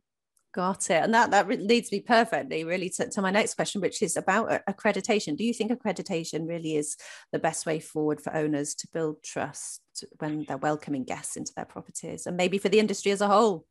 Got 0.52 0.90
it. 0.90 1.04
And 1.04 1.14
that, 1.14 1.30
that 1.30 1.48
leads 1.48 1.92
me 1.92 2.00
perfectly 2.00 2.64
really 2.64 2.90
to, 2.92 3.08
to 3.08 3.22
my 3.22 3.30
next 3.30 3.54
question, 3.54 3.82
which 3.82 4.02
is 4.02 4.18
about 4.18 4.66
accreditation. 4.68 5.38
Do 5.38 5.44
you 5.44 5.54
think 5.54 5.72
accreditation 5.72 6.48
really 6.48 6.76
is 6.76 6.98
the 7.32 7.38
best 7.38 7.68
way 7.68 7.80
forward 7.80 8.20
for 8.20 8.36
owners 8.36 8.74
to 8.76 8.88
build 8.92 9.22
trust 9.24 9.82
when 10.18 10.46
they're 10.48 10.58
welcoming 10.58 11.04
guests 11.04 11.36
into 11.36 11.52
their 11.56 11.66
properties 11.66 12.26
and 12.26 12.36
maybe 12.36 12.58
for 12.58 12.70
the 12.70 12.80
industry 12.80 13.12
as 13.12 13.22
a 13.22 13.28
whole? 13.28 13.66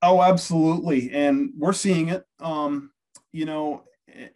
Oh, 0.00 0.22
absolutely. 0.22 1.10
And 1.12 1.50
we're 1.58 1.72
seeing 1.72 2.08
it. 2.08 2.24
Um, 2.38 2.92
you 3.32 3.44
know, 3.44 3.82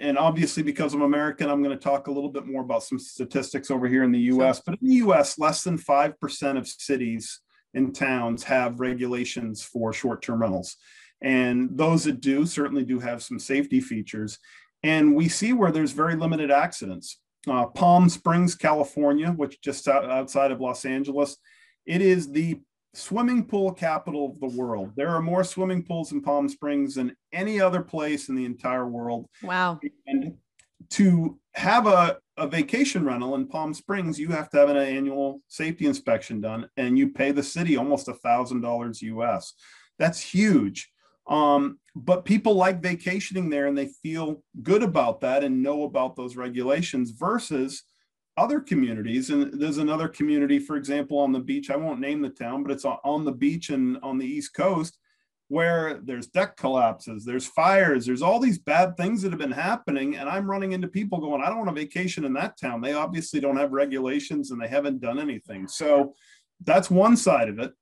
and 0.01 0.19
obviously 0.19 0.65
because 0.65 0.93
I'm 0.93 1.03
American, 1.03 1.49
I'm 1.49 1.63
going 1.63 1.77
to 1.77 1.83
talk 1.83 2.09
a 2.09 2.13
little 2.13 2.31
bit 2.31 2.47
more 2.47 2.63
about 2.63 2.83
some 2.83 2.99
statistics 2.99 3.71
over 3.71 3.87
here 3.87 4.03
in 4.03 4.11
the 4.11 4.21
US. 4.21 4.61
But 4.65 4.79
in 4.81 4.89
the 4.89 4.95
US, 4.97 5.39
less 5.39 5.63
than 5.63 5.79
5% 5.79 6.59
of 6.59 6.67
cities 6.67 7.41
and 7.75 7.95
towns 7.95 8.43
have 8.45 8.81
regulations 8.81 9.63
for 9.63 9.93
short 9.93 10.23
term 10.23 10.41
rentals. 10.41 10.77
And 11.23 11.77
those 11.77 12.05
that 12.05 12.21
do 12.21 12.47
certainly 12.47 12.85
do 12.85 12.99
have 13.01 13.23
some 13.23 13.39
safety 13.39 13.81
features. 13.81 14.39
And 14.83 15.15
we 15.15 15.29
see 15.29 15.53
where 15.53 15.73
there's 15.73 15.93
very 15.93 16.15
limited 16.15 16.51
accidents. 16.51 17.19
Uh, 17.49 17.67
Palm 17.67 18.09
Springs, 18.09 18.55
California, 18.55 19.31
which 19.31 19.61
just 19.61 19.87
outside 19.89 20.51
of 20.51 20.61
Los 20.61 20.85
Angeles, 20.85 21.37
it 21.87 22.03
is 22.03 22.31
the 22.31 22.61
swimming 22.93 23.45
pool 23.45 23.73
capital 23.73 24.31
of 24.31 24.41
the 24.41 24.59
world. 24.59 24.93
There 24.97 25.11
are 25.11 25.23
more 25.23 25.45
swimming 25.45 25.83
pools 25.83 26.13
in 26.13 26.23
Palm 26.23 26.49
Springs 26.49 26.95
than 26.95 27.15
any 27.33 27.61
other 27.61 27.83
place 27.83 28.29
in 28.29 28.35
the 28.35 28.45
entire 28.45 28.87
world. 28.87 29.27
Wow. 29.43 29.81
And 30.07 30.35
to 30.91 31.39
have 31.55 31.87
a, 31.87 32.19
a 32.37 32.47
vacation 32.47 33.05
rental 33.05 33.35
in 33.35 33.47
Palm 33.47 33.75
Springs, 33.75 34.19
you 34.19 34.31
have 34.31 34.51
to 34.51 34.59
have 34.59 34.69
an 34.69 34.77
annual 34.77 35.41
safety 35.49 35.87
inspection 35.87 36.41
done 36.41 36.69
and 36.77 36.99
you 36.99 37.11
pay 37.11 37.33
the 37.33 37.43
city 37.43 37.77
almost 37.77 38.09
a 38.09 38.15
thousand 38.15 38.63
dollars 38.63 39.03
US. 39.03 39.55
That's 39.99 40.21
huge. 40.21 40.91
Um, 41.29 41.79
but 41.95 42.25
people 42.25 42.55
like 42.55 42.83
vacationing 42.83 43.51
there 43.51 43.67
and 43.67 43.77
they 43.77 43.89
feel 44.03 44.43
good 44.63 44.83
about 44.83 45.21
that 45.23 45.43
and 45.43 45.63
know 45.63 45.85
about 45.85 46.15
those 46.15 46.37
regulations 46.37 47.11
versus 47.11 47.83
other 48.37 48.61
communities. 48.61 49.31
And 49.31 49.61
there's 49.61 49.79
another 49.79 50.09
community, 50.09 50.59
for 50.59 50.77
example, 50.77 51.19
on 51.19 51.33
the 51.33 51.41
beach. 51.41 51.71
I 51.71 51.77
won't 51.77 52.01
name 52.01 52.21
the 52.21 52.29
town, 52.29 52.63
but 52.63 52.73
it's 52.73 52.85
on 52.85 53.25
the 53.25 53.33
beach 53.33 53.71
and 53.71 53.99
on 54.03 54.19
the 54.19 54.27
East 54.27 54.55
Coast 54.55 54.99
where 55.49 56.01
there's 56.03 56.27
deck 56.27 56.57
collapses, 56.57 57.25
there's 57.25 57.47
fires, 57.47 58.05
there's 58.05 58.23
all 58.23 58.41
these 58.41 58.59
bad 58.59 58.97
things 58.97 59.23
that 59.23 59.31
have 59.31 59.39
been 59.39 59.51
happening. 59.51 60.17
And 60.17 60.29
I'm 60.29 60.51
running 60.51 60.73
into 60.73 60.89
people 60.89 61.21
going, 61.21 61.43
I 61.43 61.47
don't 61.47 61.59
want 61.59 61.71
a 61.71 61.73
vacation 61.73 62.25
in 62.25 62.33
that 62.35 62.59
town. 62.61 62.81
They 62.81 62.95
obviously 62.95 63.39
don't 63.39 63.57
have 63.57 63.71
regulations 63.73 64.51
and 64.51 64.61
they 64.61 64.69
haven't 64.69 65.01
done 65.01 65.21
anything. 65.21 65.69
So 65.69 66.15
that's 66.65 66.91
one 66.91 67.17
side 67.17 67.49
of 67.49 67.59
it. 67.61 67.73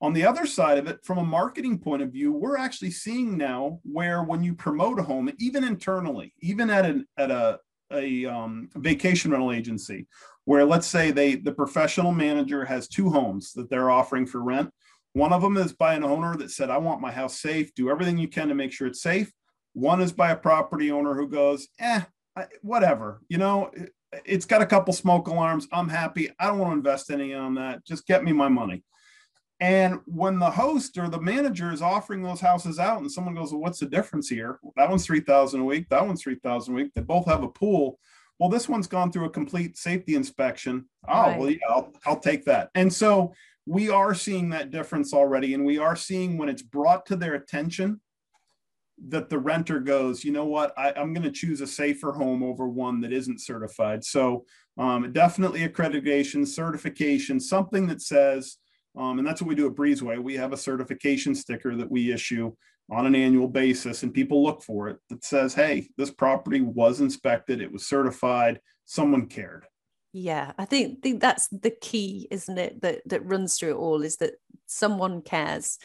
On 0.00 0.12
the 0.12 0.24
other 0.24 0.46
side 0.46 0.78
of 0.78 0.86
it, 0.86 1.04
from 1.04 1.18
a 1.18 1.24
marketing 1.24 1.78
point 1.78 2.02
of 2.02 2.12
view, 2.12 2.32
we're 2.32 2.56
actually 2.56 2.92
seeing 2.92 3.36
now 3.36 3.80
where 3.82 4.22
when 4.22 4.44
you 4.44 4.54
promote 4.54 5.00
a 5.00 5.02
home, 5.02 5.30
even 5.38 5.64
internally, 5.64 6.32
even 6.40 6.70
at 6.70 6.84
an 6.84 7.06
at 7.16 7.30
a 7.30 7.58
a 7.90 8.26
um, 8.26 8.68
vacation 8.76 9.30
rental 9.30 9.50
agency, 9.50 10.06
where 10.44 10.64
let's 10.64 10.86
say 10.86 11.10
they 11.10 11.34
the 11.34 11.52
professional 11.52 12.12
manager 12.12 12.64
has 12.64 12.86
two 12.86 13.10
homes 13.10 13.52
that 13.54 13.70
they're 13.70 13.90
offering 13.90 14.26
for 14.26 14.42
rent. 14.42 14.70
One 15.14 15.32
of 15.32 15.42
them 15.42 15.56
is 15.56 15.72
by 15.72 15.94
an 15.94 16.04
owner 16.04 16.36
that 16.36 16.50
said, 16.50 16.70
I 16.70 16.78
want 16.78 17.00
my 17.00 17.10
house 17.10 17.40
safe, 17.40 17.74
do 17.74 17.90
everything 17.90 18.18
you 18.18 18.28
can 18.28 18.48
to 18.48 18.54
make 18.54 18.72
sure 18.72 18.86
it's 18.86 19.02
safe. 19.02 19.32
One 19.72 20.00
is 20.00 20.12
by 20.12 20.30
a 20.30 20.36
property 20.36 20.92
owner 20.92 21.14
who 21.14 21.28
goes, 21.28 21.68
eh, 21.80 22.02
whatever, 22.62 23.20
you 23.28 23.38
know, 23.38 23.72
it's 24.24 24.46
got 24.46 24.62
a 24.62 24.66
couple 24.66 24.92
smoke 24.92 25.28
alarms. 25.28 25.66
I'm 25.72 25.88
happy. 25.88 26.30
I 26.38 26.46
don't 26.46 26.58
want 26.58 26.72
to 26.72 26.76
invest 26.76 27.10
any 27.10 27.34
on 27.34 27.54
that. 27.56 27.84
Just 27.84 28.06
get 28.06 28.24
me 28.24 28.32
my 28.32 28.48
money. 28.48 28.82
And 29.60 30.00
when 30.06 30.38
the 30.38 30.50
host 30.50 30.96
or 30.98 31.08
the 31.08 31.20
manager 31.20 31.72
is 31.72 31.82
offering 31.82 32.22
those 32.22 32.40
houses 32.40 32.78
out, 32.78 33.00
and 33.00 33.10
someone 33.10 33.34
goes, 33.34 33.50
"Well, 33.50 33.60
what's 33.60 33.80
the 33.80 33.86
difference 33.86 34.28
here? 34.28 34.60
That 34.76 34.88
one's 34.88 35.04
three 35.04 35.20
thousand 35.20 35.60
a 35.60 35.64
week. 35.64 35.88
That 35.88 36.06
one's 36.06 36.22
three 36.22 36.36
thousand 36.36 36.74
a 36.74 36.76
week. 36.76 36.92
They 36.94 37.00
both 37.00 37.26
have 37.26 37.42
a 37.42 37.48
pool. 37.48 37.98
Well, 38.38 38.48
this 38.48 38.68
one's 38.68 38.86
gone 38.86 39.10
through 39.10 39.26
a 39.26 39.30
complete 39.30 39.76
safety 39.76 40.14
inspection. 40.14 40.88
Oh, 41.08 41.22
right. 41.22 41.38
well, 41.38 41.50
yeah, 41.50 41.58
I'll, 41.68 41.92
I'll 42.06 42.20
take 42.20 42.44
that. 42.44 42.70
And 42.76 42.92
so 42.92 43.34
we 43.66 43.90
are 43.90 44.14
seeing 44.14 44.50
that 44.50 44.70
difference 44.70 45.12
already, 45.12 45.54
and 45.54 45.64
we 45.64 45.78
are 45.78 45.96
seeing 45.96 46.38
when 46.38 46.48
it's 46.48 46.62
brought 46.62 47.04
to 47.06 47.16
their 47.16 47.34
attention 47.34 48.00
that 49.08 49.28
the 49.28 49.38
renter 49.38 49.78
goes, 49.78 50.24
you 50.24 50.32
know 50.32 50.46
what, 50.46 50.72
I, 50.76 50.92
am 50.96 51.12
going 51.12 51.24
to 51.24 51.30
choose 51.30 51.60
a 51.60 51.66
safer 51.66 52.12
home 52.12 52.42
over 52.42 52.68
one 52.68 53.00
that 53.02 53.12
isn't 53.12 53.40
certified. 53.40 54.04
So 54.04 54.44
um, 54.76 55.12
definitely 55.12 55.66
accreditation, 55.68 56.46
certification, 56.46 57.38
something 57.38 57.86
that 57.88 58.02
says, 58.02 58.56
um, 58.98 59.18
and 59.18 59.26
that's 59.26 59.40
what 59.40 59.48
we 59.48 59.54
do 59.54 59.68
at 59.68 59.76
Breezeway. 59.76 60.22
We 60.22 60.34
have 60.34 60.52
a 60.52 60.56
certification 60.56 61.34
sticker 61.34 61.76
that 61.76 61.90
we 61.90 62.12
issue 62.12 62.52
on 62.90 63.06
an 63.06 63.14
annual 63.14 63.48
basis, 63.48 64.02
and 64.02 64.12
people 64.12 64.42
look 64.42 64.62
for 64.62 64.88
it 64.88 64.98
that 65.08 65.24
says, 65.24 65.54
hey, 65.54 65.88
this 65.96 66.10
property 66.10 66.60
was 66.60 67.00
inspected, 67.00 67.60
it 67.60 67.72
was 67.72 67.86
certified, 67.86 68.60
someone 68.86 69.26
cared. 69.26 69.66
Yeah, 70.12 70.52
I 70.58 70.64
think 70.64 71.02
think 71.02 71.20
that's 71.20 71.48
the 71.48 71.70
key, 71.70 72.26
isn't 72.30 72.58
it? 72.58 72.80
That 72.82 73.02
that 73.06 73.24
runs 73.24 73.58
through 73.58 73.72
it 73.72 73.78
all 73.78 74.02
is 74.02 74.16
that 74.16 74.34
someone 74.66 75.22
cares 75.22 75.78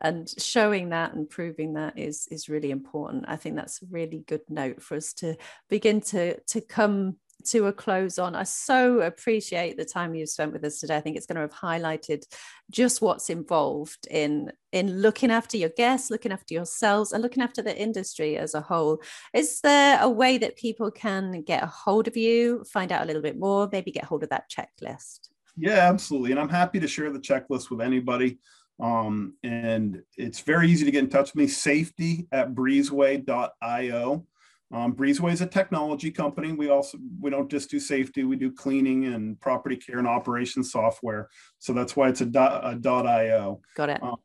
and 0.00 0.28
showing 0.38 0.90
that 0.90 1.14
and 1.14 1.28
proving 1.28 1.74
that 1.74 1.98
is 1.98 2.26
is 2.30 2.48
really 2.48 2.70
important 2.70 3.24
i 3.28 3.36
think 3.36 3.54
that's 3.54 3.82
a 3.82 3.86
really 3.90 4.24
good 4.26 4.40
note 4.48 4.82
for 4.82 4.96
us 4.96 5.12
to 5.12 5.36
begin 5.68 6.00
to 6.00 6.38
to 6.40 6.60
come 6.60 7.16
to 7.46 7.66
a 7.66 7.72
close 7.72 8.18
on. 8.18 8.34
I 8.34 8.44
so 8.44 9.00
appreciate 9.00 9.76
the 9.76 9.84
time 9.84 10.14
you've 10.14 10.28
spent 10.28 10.52
with 10.52 10.64
us 10.64 10.80
today. 10.80 10.96
I 10.96 11.00
think 11.00 11.16
it's 11.16 11.26
going 11.26 11.36
to 11.36 11.42
have 11.42 11.52
highlighted 11.52 12.24
just 12.70 13.02
what's 13.02 13.30
involved 13.30 14.06
in 14.10 14.52
in 14.72 15.00
looking 15.00 15.30
after 15.30 15.56
your 15.56 15.68
guests 15.70 16.10
looking 16.10 16.32
after 16.32 16.52
yourselves 16.52 17.12
and 17.12 17.22
looking 17.22 17.42
after 17.42 17.62
the 17.62 17.76
industry 17.76 18.36
as 18.36 18.54
a 18.54 18.60
whole. 18.60 19.00
Is 19.32 19.60
there 19.60 19.98
a 20.00 20.08
way 20.08 20.38
that 20.38 20.56
people 20.56 20.90
can 20.90 21.42
get 21.42 21.62
a 21.62 21.66
hold 21.66 22.08
of 22.08 22.16
you 22.16 22.64
find 22.64 22.90
out 22.90 23.02
a 23.02 23.06
little 23.06 23.22
bit 23.22 23.38
more 23.38 23.68
maybe 23.70 23.92
get 23.92 24.04
hold 24.04 24.22
of 24.22 24.30
that 24.30 24.50
checklist? 24.50 25.28
Yeah 25.56 25.88
absolutely 25.88 26.32
and 26.32 26.40
i'm 26.40 26.48
happy 26.48 26.80
to 26.80 26.88
share 26.88 27.12
the 27.12 27.20
checklist 27.20 27.70
with 27.70 27.80
anybody. 27.80 28.38
Um, 28.80 29.34
and 29.42 30.02
it's 30.16 30.40
very 30.40 30.68
easy 30.68 30.84
to 30.84 30.90
get 30.90 31.04
in 31.04 31.10
touch 31.10 31.32
with 31.32 31.36
me, 31.36 31.46
safety 31.46 32.26
at 32.32 32.54
breezeway.io. 32.54 34.26
Um, 34.74 34.92
Breezeway 34.92 35.32
is 35.32 35.40
a 35.40 35.46
technology 35.46 36.10
company. 36.10 36.52
We 36.52 36.68
also 36.68 36.98
we 37.20 37.30
don't 37.30 37.48
just 37.48 37.70
do 37.70 37.78
safety; 37.78 38.24
we 38.24 38.34
do 38.34 38.50
cleaning 38.50 39.04
and 39.06 39.40
property 39.40 39.76
care 39.76 39.98
and 39.98 40.06
operations 40.06 40.72
software. 40.72 41.28
So 41.60 41.72
that's 41.72 41.94
why 41.94 42.08
it's 42.08 42.22
a 42.22 42.26
dot, 42.26 42.60
a 42.64 42.74
dot 42.74 43.06
io. 43.06 43.60
Got 43.76 43.90
it. 43.90 44.02
Um, 44.02 44.16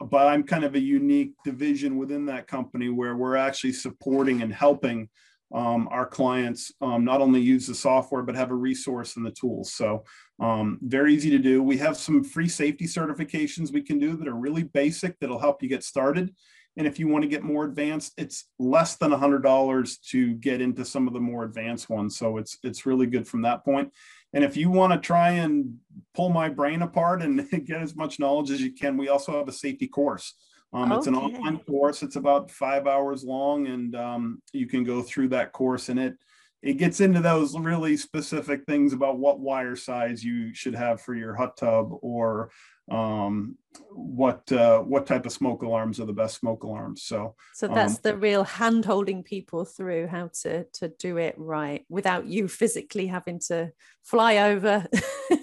but 0.00 0.28
I'm 0.28 0.44
kind 0.44 0.64
of 0.64 0.74
a 0.74 0.80
unique 0.80 1.34
division 1.44 1.98
within 1.98 2.24
that 2.26 2.46
company 2.46 2.88
where 2.88 3.16
we're 3.16 3.36
actually 3.36 3.74
supporting 3.74 4.40
and 4.40 4.54
helping 4.54 5.10
um, 5.52 5.88
our 5.90 6.06
clients 6.06 6.72
um, 6.80 7.04
not 7.04 7.20
only 7.20 7.40
use 7.40 7.66
the 7.66 7.74
software 7.74 8.22
but 8.22 8.36
have 8.36 8.50
a 8.50 8.54
resource 8.54 9.16
and 9.16 9.26
the 9.26 9.30
tools. 9.30 9.72
So 9.72 10.04
um, 10.40 10.78
very 10.82 11.14
easy 11.14 11.30
to 11.30 11.38
do. 11.38 11.62
We 11.62 11.78
have 11.78 11.96
some 11.96 12.22
free 12.22 12.48
safety 12.48 12.86
certifications 12.86 13.72
we 13.72 13.82
can 13.82 13.98
do 13.98 14.16
that 14.16 14.28
are 14.28 14.36
really 14.36 14.62
basic 14.62 15.18
that'll 15.18 15.38
help 15.38 15.62
you 15.62 15.68
get 15.68 15.82
started. 15.82 16.32
And 16.78 16.86
if 16.86 17.00
you 17.00 17.08
want 17.08 17.22
to 17.22 17.28
get 17.28 17.42
more 17.42 17.64
advanced, 17.64 18.14
it's 18.16 18.44
less 18.60 18.96
than 18.96 19.10
$100 19.10 20.02
to 20.10 20.34
get 20.34 20.60
into 20.60 20.84
some 20.84 21.08
of 21.08 21.12
the 21.12 21.20
more 21.20 21.42
advanced 21.42 21.90
ones. 21.90 22.16
So 22.16 22.38
it's 22.38 22.56
it's 22.62 22.86
really 22.86 23.06
good 23.06 23.26
from 23.26 23.42
that 23.42 23.64
point. 23.64 23.92
And 24.32 24.44
if 24.44 24.56
you 24.56 24.70
want 24.70 24.92
to 24.92 24.98
try 24.98 25.30
and 25.30 25.78
pull 26.14 26.30
my 26.30 26.48
brain 26.48 26.82
apart 26.82 27.20
and 27.20 27.50
get 27.66 27.82
as 27.82 27.96
much 27.96 28.20
knowledge 28.20 28.52
as 28.52 28.62
you 28.62 28.72
can, 28.72 28.96
we 28.96 29.08
also 29.08 29.36
have 29.36 29.48
a 29.48 29.52
safety 29.52 29.88
course. 29.88 30.34
Um, 30.72 30.92
okay. 30.92 30.98
It's 30.98 31.06
an 31.08 31.16
online 31.16 31.58
course. 31.58 32.02
It's 32.02 32.16
about 32.16 32.50
five 32.50 32.86
hours 32.86 33.24
long, 33.24 33.66
and 33.66 33.96
um, 33.96 34.42
you 34.52 34.66
can 34.66 34.84
go 34.84 35.02
through 35.02 35.28
that 35.30 35.52
course. 35.52 35.88
And 35.88 35.98
it 35.98 36.14
it 36.62 36.74
gets 36.74 37.00
into 37.00 37.20
those 37.20 37.58
really 37.58 37.96
specific 37.96 38.64
things 38.64 38.92
about 38.92 39.18
what 39.18 39.40
wire 39.40 39.76
size 39.76 40.22
you 40.22 40.52
should 40.54 40.74
have 40.74 41.00
for 41.00 41.14
your 41.14 41.34
hot 41.34 41.56
tub 41.56 41.90
or 42.02 42.50
um, 42.90 43.56
what 43.90 44.50
uh, 44.52 44.80
what 44.80 45.06
type 45.06 45.26
of 45.26 45.32
smoke 45.32 45.62
alarms 45.62 46.00
are 46.00 46.06
the 46.06 46.12
best 46.12 46.38
smoke 46.38 46.62
alarms. 46.62 47.02
So 47.02 47.34
so 47.54 47.68
that's 47.68 47.94
um, 47.94 48.00
the 48.02 48.16
real 48.16 48.44
hand 48.44 48.84
holding 48.84 49.22
people 49.22 49.64
through 49.64 50.06
how 50.06 50.30
to 50.42 50.64
to 50.64 50.88
do 50.98 51.16
it 51.16 51.34
right 51.36 51.84
without 51.88 52.26
you 52.26 52.48
physically 52.48 53.06
having 53.06 53.40
to 53.48 53.72
fly 54.02 54.38
over, 54.38 54.86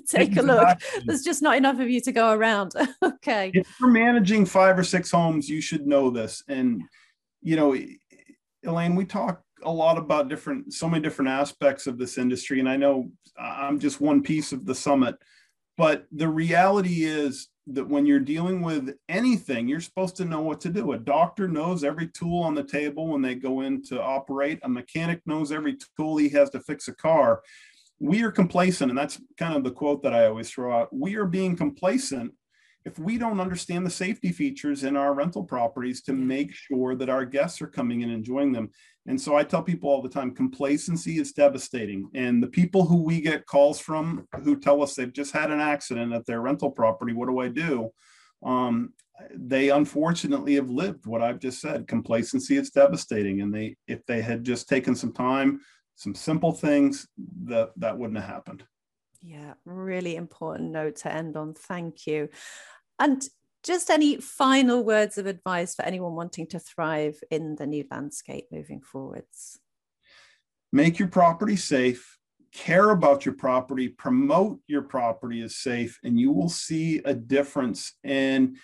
take 0.08 0.30
exactly. 0.30 0.40
a 0.40 0.44
look. 0.44 0.78
There's 1.06 1.24
just 1.24 1.42
not 1.42 1.58
enough 1.58 1.80
of 1.80 1.90
you 1.90 2.02
to 2.02 2.12
go 2.12 2.32
around. 2.32 2.74
okay. 3.04 3.52
If 3.54 3.68
you're 3.80 3.90
managing 3.90 4.46
five 4.46 4.78
or 4.78 4.84
six 4.84 5.12
homes, 5.12 5.50
you 5.50 5.62
should 5.62 5.86
know 5.86 6.10
this. 6.10 6.44
And 6.48 6.82
you 7.42 7.56
know, 7.56 7.78
Elaine, 8.64 8.96
we 8.96 9.06
talk 9.06 9.42
a 9.64 9.72
lot 9.72 9.98
about 9.98 10.30
different 10.30 10.74
so 10.74 10.90
many 10.90 11.02
different 11.02 11.30
aspects 11.30 11.88
of 11.88 11.98
this 11.98 12.18
industry 12.18 12.60
and 12.60 12.70
i 12.70 12.76
know 12.76 13.10
i'm 13.40 13.80
just 13.80 14.00
one 14.00 14.22
piece 14.22 14.52
of 14.52 14.66
the 14.66 14.76
summit 14.76 15.16
but 15.78 16.06
the 16.12 16.28
reality 16.28 17.04
is 17.04 17.50
that 17.68 17.88
when 17.88 18.06
you're 18.06 18.20
dealing 18.20 18.62
with 18.62 18.96
anything 19.10 19.68
you're 19.68 19.80
supposed 19.80 20.16
to 20.16 20.26
know 20.26 20.42
what 20.42 20.62
to 20.62 20.70
do. 20.70 20.92
A 20.92 20.98
doctor 20.98 21.48
knows 21.48 21.84
every 21.84 22.08
tool 22.08 22.44
on 22.44 22.54
the 22.54 22.64
table 22.64 23.08
when 23.08 23.22
they 23.22 23.36
go 23.36 23.62
in 23.62 23.82
to 23.86 24.02
operate. 24.02 24.60
A 24.64 24.70
mechanic 24.70 25.22
knows 25.26 25.52
every 25.52 25.78
tool 25.98 26.18
he 26.18 26.30
has 26.30 26.50
to 26.52 26.60
fix 26.60 26.88
a 26.88 26.94
car. 26.94 27.42
We 28.00 28.24
are 28.24 28.32
complacent 28.32 28.92
and 28.92 28.98
that's 28.98 29.20
kind 29.38 29.56
of 29.56 29.64
the 29.64 29.72
quote 29.72 30.04
that 30.04 30.14
i 30.14 30.26
always 30.28 30.52
throw 30.52 30.78
out. 30.78 30.90
We 30.94 31.16
are 31.16 31.26
being 31.26 31.56
complacent 31.56 32.34
if 32.86 33.00
we 33.00 33.18
don't 33.18 33.40
understand 33.40 33.84
the 33.84 33.92
safety 33.92 34.32
features 34.32 34.84
in 34.84 34.96
our 34.96 35.16
rental 35.16 35.44
properties 35.44 36.04
to 36.04 36.14
make 36.14 36.54
sure 36.54 36.96
that 36.96 37.10
our 37.10 37.26
guests 37.26 37.60
are 37.62 37.68
coming 37.68 38.04
and 38.04 38.12
enjoying 38.12 38.52
them. 38.52 38.70
And 39.08 39.20
so 39.22 39.36
I 39.36 39.44
tell 39.44 39.62
people 39.62 39.90
all 39.90 40.02
the 40.02 40.10
time 40.10 40.34
complacency 40.34 41.20
is 41.20 41.32
devastating. 41.32 42.10
And 42.16 42.42
the 42.42 42.48
people 42.48 42.86
who 42.86 43.04
we 43.04 43.22
get 43.22 43.46
calls 43.46 43.80
from 43.80 44.28
who 44.44 44.60
tell 44.60 44.82
us 44.82 44.96
they've 44.96 45.14
just 45.14 45.32
had 45.32 45.52
an 45.52 45.60
accident 45.60 46.12
at 46.14 46.26
their 46.26 46.42
rental 46.42 46.72
property, 46.72 47.14
what 47.14 47.28
do 47.30 47.40
I 47.40 47.50
do? 47.50 47.92
Um, 48.44 48.94
they 49.34 49.70
unfortunately 49.70 50.56
have 50.56 50.70
lived 50.70 51.06
what 51.06 51.22
I've 51.22 51.40
just 51.40 51.62
said. 51.62 51.88
Complacency 51.88 52.58
is 52.58 52.72
devastating. 52.72 53.42
And 53.42 53.54
they 53.54 53.76
if 53.88 54.06
they 54.06 54.22
had 54.22 54.44
just 54.44 54.68
taken 54.68 54.96
some 54.96 55.14
time, 55.14 55.62
some 55.96 56.16
simple 56.16 56.52
things, 56.52 57.08
that 57.46 57.72
that 57.78 57.98
wouldn't 57.98 58.20
have 58.20 58.30
happened. 58.30 58.64
Yeah, 59.22 59.54
really 59.66 60.16
important 60.16 60.72
note 60.72 60.98
to 60.98 61.14
end 61.14 61.38
on. 61.38 61.54
Thank 61.54 62.08
you. 62.08 62.30
And 63.00 63.24
just 63.66 63.90
any 63.90 64.18
final 64.18 64.84
words 64.84 65.18
of 65.18 65.26
advice 65.26 65.76
for 65.76 65.84
anyone 65.84 66.14
wanting 66.14 66.46
to 66.48 66.60
thrive 66.60 67.20
in 67.32 67.56
the 67.56 67.66
new 67.66 67.84
landscape 67.90 68.46
moving 68.52 68.80
forwards? 68.80 69.60
Make 70.72 71.00
your 71.00 71.08
property 71.08 71.56
safe, 71.56 72.18
care 72.54 72.92
about 72.92 73.26
your 73.26 73.34
property, 73.34 73.88
promote 73.88 74.60
your 74.68 74.84
property 74.84 75.42
as 75.42 75.56
safe, 75.56 76.00
and 76.04 76.20
you 76.20 76.32
will 76.32 76.50
see 76.50 77.00
a 77.00 77.14
difference. 77.14 77.94
And 78.04 78.58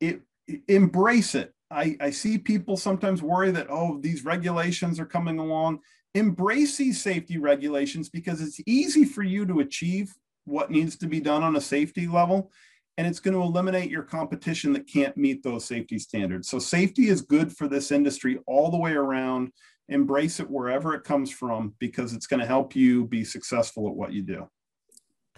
it 0.00 0.20
embrace 0.68 1.34
it. 1.34 1.52
I, 1.70 1.96
I 2.00 2.10
see 2.10 2.36
people 2.36 2.76
sometimes 2.76 3.22
worry 3.22 3.50
that, 3.52 3.68
oh, 3.70 3.98
these 4.00 4.24
regulations 4.24 5.00
are 5.00 5.06
coming 5.06 5.38
along. 5.38 5.78
Embrace 6.14 6.76
these 6.76 7.00
safety 7.00 7.38
regulations 7.38 8.10
because 8.10 8.42
it's 8.42 8.60
easy 8.66 9.04
for 9.04 9.22
you 9.22 9.46
to 9.46 9.60
achieve 9.60 10.12
what 10.44 10.70
needs 10.70 10.96
to 10.96 11.06
be 11.06 11.20
done 11.20 11.42
on 11.42 11.56
a 11.56 11.60
safety 11.60 12.06
level 12.06 12.50
and 12.98 13.06
it's 13.06 13.20
going 13.20 13.34
to 13.34 13.42
eliminate 13.42 13.90
your 13.90 14.02
competition 14.02 14.72
that 14.72 14.86
can't 14.86 15.16
meet 15.16 15.42
those 15.42 15.64
safety 15.64 15.98
standards. 15.98 16.48
So 16.48 16.58
safety 16.58 17.08
is 17.08 17.22
good 17.22 17.56
for 17.56 17.68
this 17.68 17.90
industry 17.90 18.38
all 18.46 18.70
the 18.70 18.78
way 18.78 18.92
around. 18.92 19.50
Embrace 19.88 20.40
it 20.40 20.50
wherever 20.50 20.94
it 20.94 21.04
comes 21.04 21.30
from 21.30 21.74
because 21.78 22.12
it's 22.12 22.26
going 22.26 22.40
to 22.40 22.46
help 22.46 22.76
you 22.76 23.06
be 23.06 23.24
successful 23.24 23.88
at 23.88 23.94
what 23.94 24.12
you 24.12 24.22
do. 24.22 24.48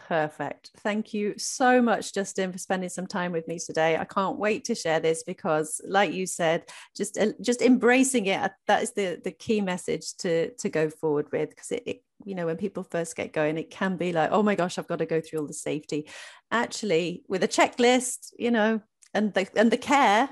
Perfect. 0.07 0.71
Thank 0.79 1.15
you 1.15 1.35
so 1.39 1.81
much, 1.81 2.13
Justin, 2.13 2.53
for 2.53 2.59
spending 2.59 2.91
some 2.91 3.07
time 3.07 3.33
with 3.33 3.49
me 3.49 3.59
today. 3.59 3.97
I 3.97 4.05
can't 4.05 4.39
wait 4.39 4.65
to 4.65 4.75
share 4.75 5.01
this 5.01 5.23
because, 5.23 5.81
like 5.87 6.13
you 6.13 6.27
said, 6.27 6.65
just 6.95 7.17
uh, 7.17 7.33
just 7.41 7.63
embracing 7.63 8.27
it. 8.27 8.53
That 8.67 8.83
is 8.83 8.93
the 8.93 9.21
the 9.23 9.31
key 9.31 9.61
message 9.61 10.15
to 10.19 10.51
to 10.55 10.69
go 10.69 10.91
forward 10.91 11.33
with 11.33 11.51
because 11.51 11.71
it, 11.71 11.83
it 11.87 12.03
you 12.25 12.35
know 12.35 12.47
when 12.47 12.57
people 12.57 12.85
first 12.85 13.17
get 13.17 13.33
going 13.33 13.59
it 13.59 13.71
can 13.71 13.97
be 13.97 14.13
like 14.13 14.31
oh 14.31 14.43
my 14.43 14.55
gosh 14.55 14.79
i've 14.79 14.87
got 14.87 15.01
to 15.01 15.05
go 15.05 15.21
through 15.21 15.41
all 15.41 15.47
the 15.49 15.53
safety 15.53 16.09
actually 16.53 17.25
with 17.29 17.43
a 17.43 17.49
checklist 17.49 18.33
you 18.39 18.53
know 18.53 18.81
and 19.13 19.35
the 19.35 19.47
and 19.57 19.71
the 19.71 19.77
care 19.77 20.31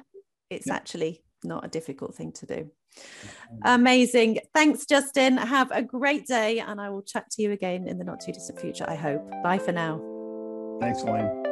it's 0.49 0.69
yeah. 0.69 0.75
actually 0.75 1.23
not 1.45 1.65
a 1.65 1.69
difficult 1.69 2.15
thing 2.15 2.33
to 2.33 2.47
do. 2.47 2.71
Mm-hmm. 2.95 3.59
Amazing. 3.65 4.39
Thanks, 4.55 4.87
Justin. 4.87 5.37
Have 5.37 5.71
a 5.71 5.83
great 5.83 6.27
day, 6.27 6.61
and 6.61 6.81
I 6.81 6.91
will 6.91 7.03
chat 7.03 7.31
to 7.33 7.43
you 7.43 7.53
again 7.53 7.87
in 7.87 7.99
the 7.99 8.05
not 8.05 8.21
too 8.21 8.33
distant 8.33 8.61
future, 8.61 8.85
I 8.89 8.95
hope. 8.95 9.29
Bye 9.43 9.59
for 9.59 9.73
now. 9.73 10.01
Thanks, 10.81 11.03
Elaine. 11.03 11.52